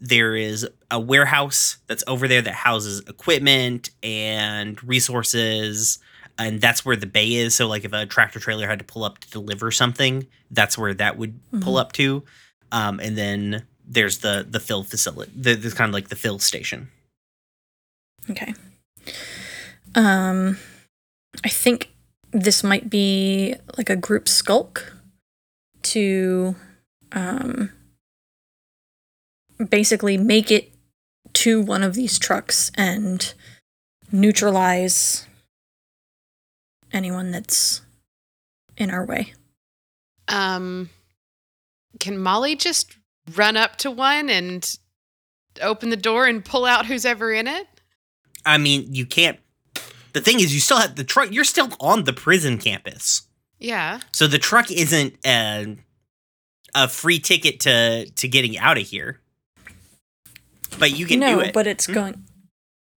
[0.00, 5.98] there is a warehouse that's over there that houses equipment and resources
[6.38, 7.54] and that's where the bay is.
[7.54, 10.94] So like if a tractor trailer had to pull up to deliver something, that's where
[10.94, 11.80] that would pull Mhm.
[11.80, 12.22] up to.
[12.72, 15.32] Um, and then there's the the fill facility.
[15.36, 16.90] The, there's kind of like the fill station.
[18.28, 18.54] Okay.
[19.94, 20.58] Um,
[21.44, 21.90] I think
[22.32, 24.92] this might be like a group skulk
[25.82, 26.56] to
[27.12, 27.70] um,
[29.70, 30.72] basically make it
[31.34, 33.32] to one of these trucks and
[34.10, 35.25] neutralize
[36.96, 37.82] anyone that's
[38.76, 39.32] in our way.
[40.28, 40.90] Um,
[42.00, 42.96] can Molly just
[43.34, 44.76] run up to one and
[45.62, 47.66] open the door and pull out who's ever in it?
[48.44, 49.38] I mean, you can't.
[50.12, 51.30] The thing is, you still have the truck.
[51.32, 53.22] You're still on the prison campus,
[53.58, 54.00] Yeah.
[54.12, 55.76] so the truck isn't a,
[56.74, 59.20] a free ticket to to getting out of here.
[60.78, 61.52] But you can no, do it.
[61.54, 61.92] but it's Hmm?
[61.92, 62.24] going.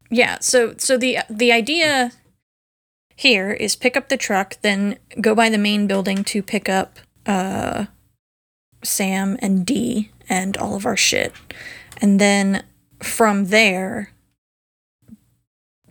[0.10, 0.38] Yeah.
[0.40, 2.12] So so the the idea
[3.20, 7.00] here is pick up the truck, then go by the main building to pick up
[7.26, 7.86] uh
[8.84, 11.34] Sam and Dee and all of our shit,
[12.02, 12.64] and then
[13.04, 14.12] from there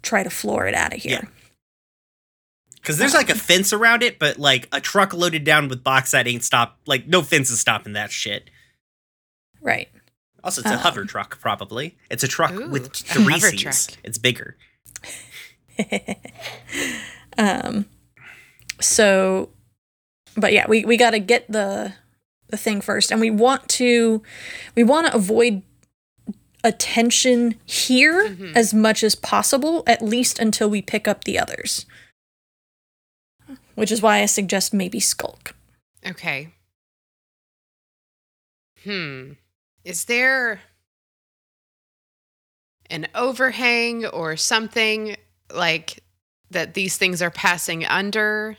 [0.01, 1.29] try to floor it out of here.
[2.77, 6.27] Because there's like a fence around it, but like a truck loaded down with bauxite
[6.27, 6.79] ain't stop.
[6.87, 8.49] Like no fence is stopping that shit.
[9.61, 9.89] Right.
[10.43, 11.39] Also, it's a Um, hover truck.
[11.41, 13.87] Probably it's a truck Ooh, with three seats.
[13.89, 13.99] truck.
[14.05, 14.57] It's bigger.
[17.39, 17.87] um
[18.81, 19.49] so
[20.37, 21.95] but yeah we we got to get the
[22.49, 24.23] the thing first and we want to
[24.75, 25.63] we want to avoid
[26.65, 28.57] attention here Mhm.
[28.57, 31.87] as much as possible at least until we pick up the others
[33.77, 35.55] which is why i suggest maybe skulk
[36.07, 36.49] Okay.
[38.85, 39.33] Hmm.
[39.85, 40.61] Is there
[42.89, 45.17] an overhang or something
[45.53, 46.03] like
[46.51, 48.57] that these things are passing under?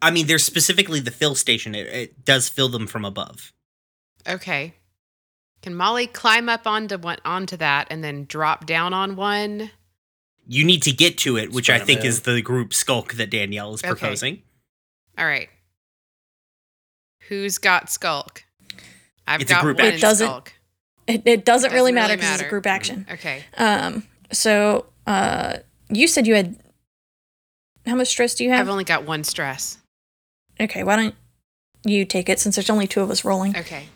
[0.00, 1.74] I mean, there's specifically the fill station.
[1.74, 3.52] It, it does fill them from above.
[4.28, 4.74] Okay.
[5.62, 9.70] Can Molly climb up onto one onto that and then drop down on one?
[10.46, 13.74] You need to get to it, which I think is the group skulk that Danielle
[13.74, 13.88] is Okay.
[13.88, 14.42] proposing.
[15.18, 15.48] All right.
[17.28, 18.44] Who's got Skulk?
[19.26, 20.52] I've It's a got group one It doesn't- Skulk.
[21.06, 23.44] it, it doesn't, really Doesn't matter really because it's a group action Okay.
[23.58, 25.58] um so uh
[25.90, 26.56] you said you had
[27.88, 29.78] how much stress do you have I've only got one stress.
[30.60, 31.14] okay why don't
[31.84, 33.88] you take it since there's only two of us rolling Okay.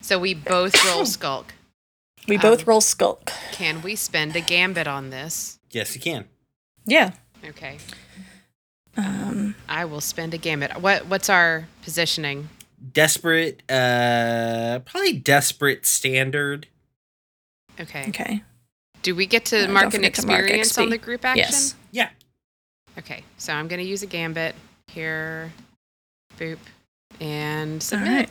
[0.00, 1.54] So we both roll Skulk.
[2.28, 5.58] we both Um, roll skulk Can we spend a gambit on this?
[5.70, 6.26] Yes, you can.
[6.86, 7.12] yeah
[7.44, 7.78] Okay.
[8.96, 10.80] um I will spend a gambit.
[10.80, 12.48] What what's our positioning?
[12.92, 16.66] Desperate, uh, probably desperate standard.
[17.80, 18.06] Okay.
[18.08, 18.42] okay
[19.02, 21.38] Do we get to don't mark an forget to mark experience on the group action?
[21.44, 21.74] Yes.
[23.06, 23.14] Yeah.
[23.14, 23.24] Okay.
[23.38, 24.54] So I'm going to use a gambit
[24.88, 25.52] here.
[26.38, 26.58] Boop.
[27.20, 28.08] And submit.
[28.08, 28.28] right.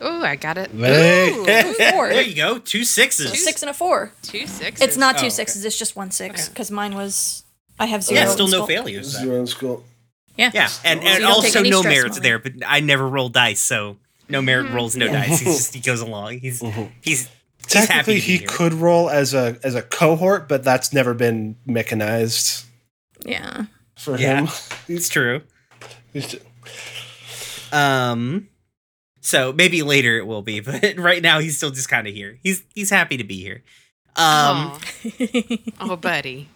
[0.00, 0.70] Oh, I got it.
[0.74, 1.44] Ooh,
[1.92, 2.08] Four.
[2.10, 2.58] There you go.
[2.58, 3.32] Two sixes.
[3.32, 4.12] A six and a four.
[4.22, 4.86] two sixes.
[4.86, 5.42] It's not Oh, two okay.
[5.42, 6.52] It's just one six Okay.
[6.52, 7.44] because mine was.
[7.78, 8.20] I have zero.
[8.20, 8.66] yeah, still in no skull.
[8.66, 9.06] failures.
[9.18, 9.84] Zero in Skulk.
[10.36, 10.50] Yeah.
[10.52, 12.28] Yeah, and, and you also no stress, merits Molly.
[12.28, 13.96] there, but I never roll dice, so
[14.28, 14.74] no merit Mhm.
[14.74, 15.12] rolls, no Yeah.
[15.26, 15.40] dice.
[15.40, 16.40] He's just he goes along.
[16.40, 16.90] He's Mhm.
[17.00, 17.28] he's
[17.58, 18.48] He's Technically, to he here.
[18.48, 22.65] could roll as a as a cohort, but that's never been mechanized
[23.24, 23.64] Yeah.
[23.96, 24.46] for Yeah.
[24.46, 24.48] him.
[24.88, 25.42] it's true.
[26.12, 26.36] He's-
[27.72, 28.48] Um,
[29.20, 32.38] so maybe later it will be, but right now he's still just kind of here.
[32.42, 33.62] He's he's happy to be here.
[34.16, 34.80] Um, Aw.
[35.80, 36.48] oh, buddy.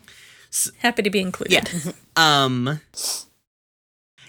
[0.79, 1.69] Happy to be included.
[1.73, 1.93] Yeah.
[2.17, 2.81] um,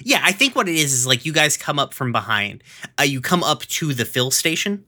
[0.04, 0.20] yeah.
[0.24, 2.64] I think what it is is like you guys come up from behind.
[3.00, 4.86] Uh, you come up to the fill station.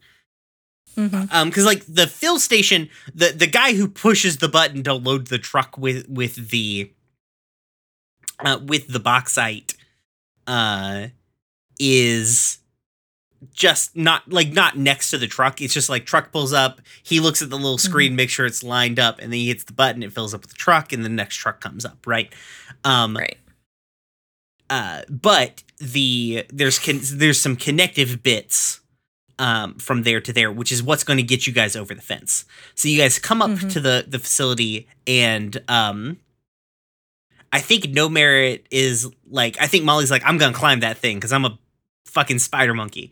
[0.96, 4.94] hmm Um, because like the fill station, the the guy who pushes the button to
[4.94, 6.92] load the truck with with the
[8.40, 9.76] uh with the bauxite,
[10.48, 11.08] uh,
[11.80, 12.60] is
[13.54, 15.62] just not like not next to the truck.
[15.62, 16.80] It's just like truck pulls up.
[17.04, 19.66] He looks at the little screen, makes sure it's lined up, and then he hits
[19.66, 20.02] the button.
[20.04, 22.06] It fills up with the truck, and the next truck comes up.
[22.08, 22.34] Right.
[22.86, 23.38] Um, Right.
[24.70, 28.80] uh, but the there's con- there's some connective bits
[29.40, 32.02] um, from there to there, which is what's going to get you guys over the
[32.02, 32.46] fence.
[32.76, 33.74] So you guys come up Mhm.
[33.74, 36.18] to the the facility, and um,
[37.54, 41.18] I think No Merit is like I think Molly's like I'm gonna climb that thing
[41.18, 41.58] because I'm a
[42.06, 43.12] fucking spider monkey.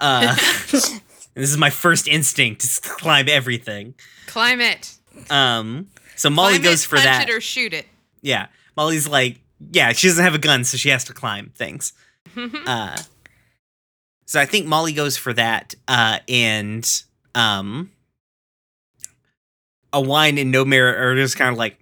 [0.00, 0.34] Uh,
[0.70, 1.00] this
[1.36, 3.94] is my first instinct to climb everything.
[4.26, 4.96] Climb it.
[5.30, 7.28] Um, so Molly Climb goes it, for punch that.
[7.28, 7.86] it or shoot it.
[8.22, 8.46] Yeah.
[8.76, 9.40] Molly's like,
[9.72, 11.92] yeah, she doesn't have a gun, so she has to climb things.
[12.66, 12.96] Uh,
[14.24, 17.02] so I think Molly goes for that, uh, and
[17.34, 17.90] um,
[19.92, 21.81] Owain and no merit are just kind of like,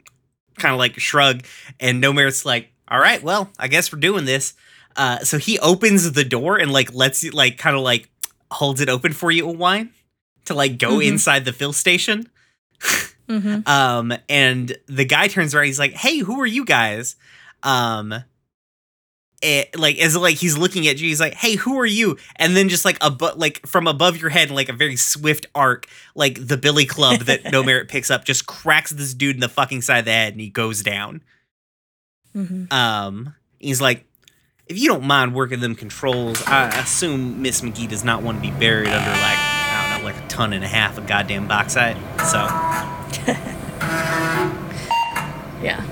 [0.61, 1.43] kind of like shrug,
[1.81, 4.55] and no merit's like, all right, well, I guess we're doing this.
[4.97, 8.09] Uh, so he opens the door and like lets you like kind of like
[8.51, 9.91] holds it open for you, Owain,
[10.47, 11.07] to like go Mhm.
[11.09, 12.29] inside the fill station.
[13.29, 13.61] Mm-hmm.
[13.71, 15.67] Um, and the guy turns around.
[15.67, 17.15] He's like, "Hey, who are you guys?"
[17.63, 18.13] Um,
[19.43, 21.09] it, like as like he's looking at you.
[21.09, 24.17] He's like, "Hey, who are you?" And then just like a above, like from above
[24.17, 28.11] your head, like a very swift arc, like the Billy Club that No Merit picks
[28.11, 30.83] up, just cracks this dude in the fucking side of the head, and he goes
[30.83, 31.23] down.
[32.35, 32.73] Mm-hmm.
[32.73, 34.05] Um, he's like,
[34.67, 38.43] "If you don't mind working them controls, I assume Miss McGee does not want to
[38.43, 41.49] be buried under like I don't know, like a ton and a half of goddamn
[41.49, 43.47] bauxite." So.
[45.63, 45.85] Yeah.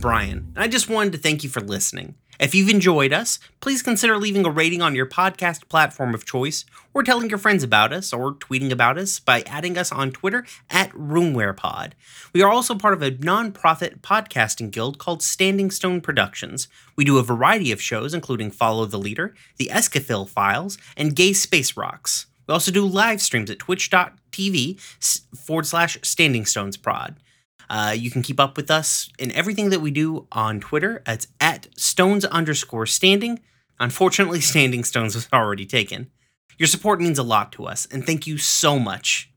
[0.00, 2.14] Brian, and I just wanted to thank you for listening.
[2.38, 6.64] If you've enjoyed us, please consider leaving a rating on your podcast platform of choice,
[6.94, 10.46] or telling your friends about us, or tweeting about us by adding us on Twitter
[10.70, 11.94] at RoomWherePod.
[12.32, 16.68] We are also part of a non-profit podcasting guild called Standing Stone Productions.
[16.94, 21.32] We do a variety of shows, including Follow the Leader, The Escafil Files, and Gay
[21.32, 22.26] Space Rocks.
[22.46, 24.80] We also do live streams at twitch.tv
[25.36, 27.16] forward slash Standing Stones Prod.
[27.70, 31.02] Uh, you can keep up with us in everything that we do on Twitter.
[31.06, 33.40] It's at stones underscore standing.
[33.80, 36.10] Unfortunately, Standing Stones was already taken.
[36.58, 39.27] Your support means a lot to us, and thank you so much.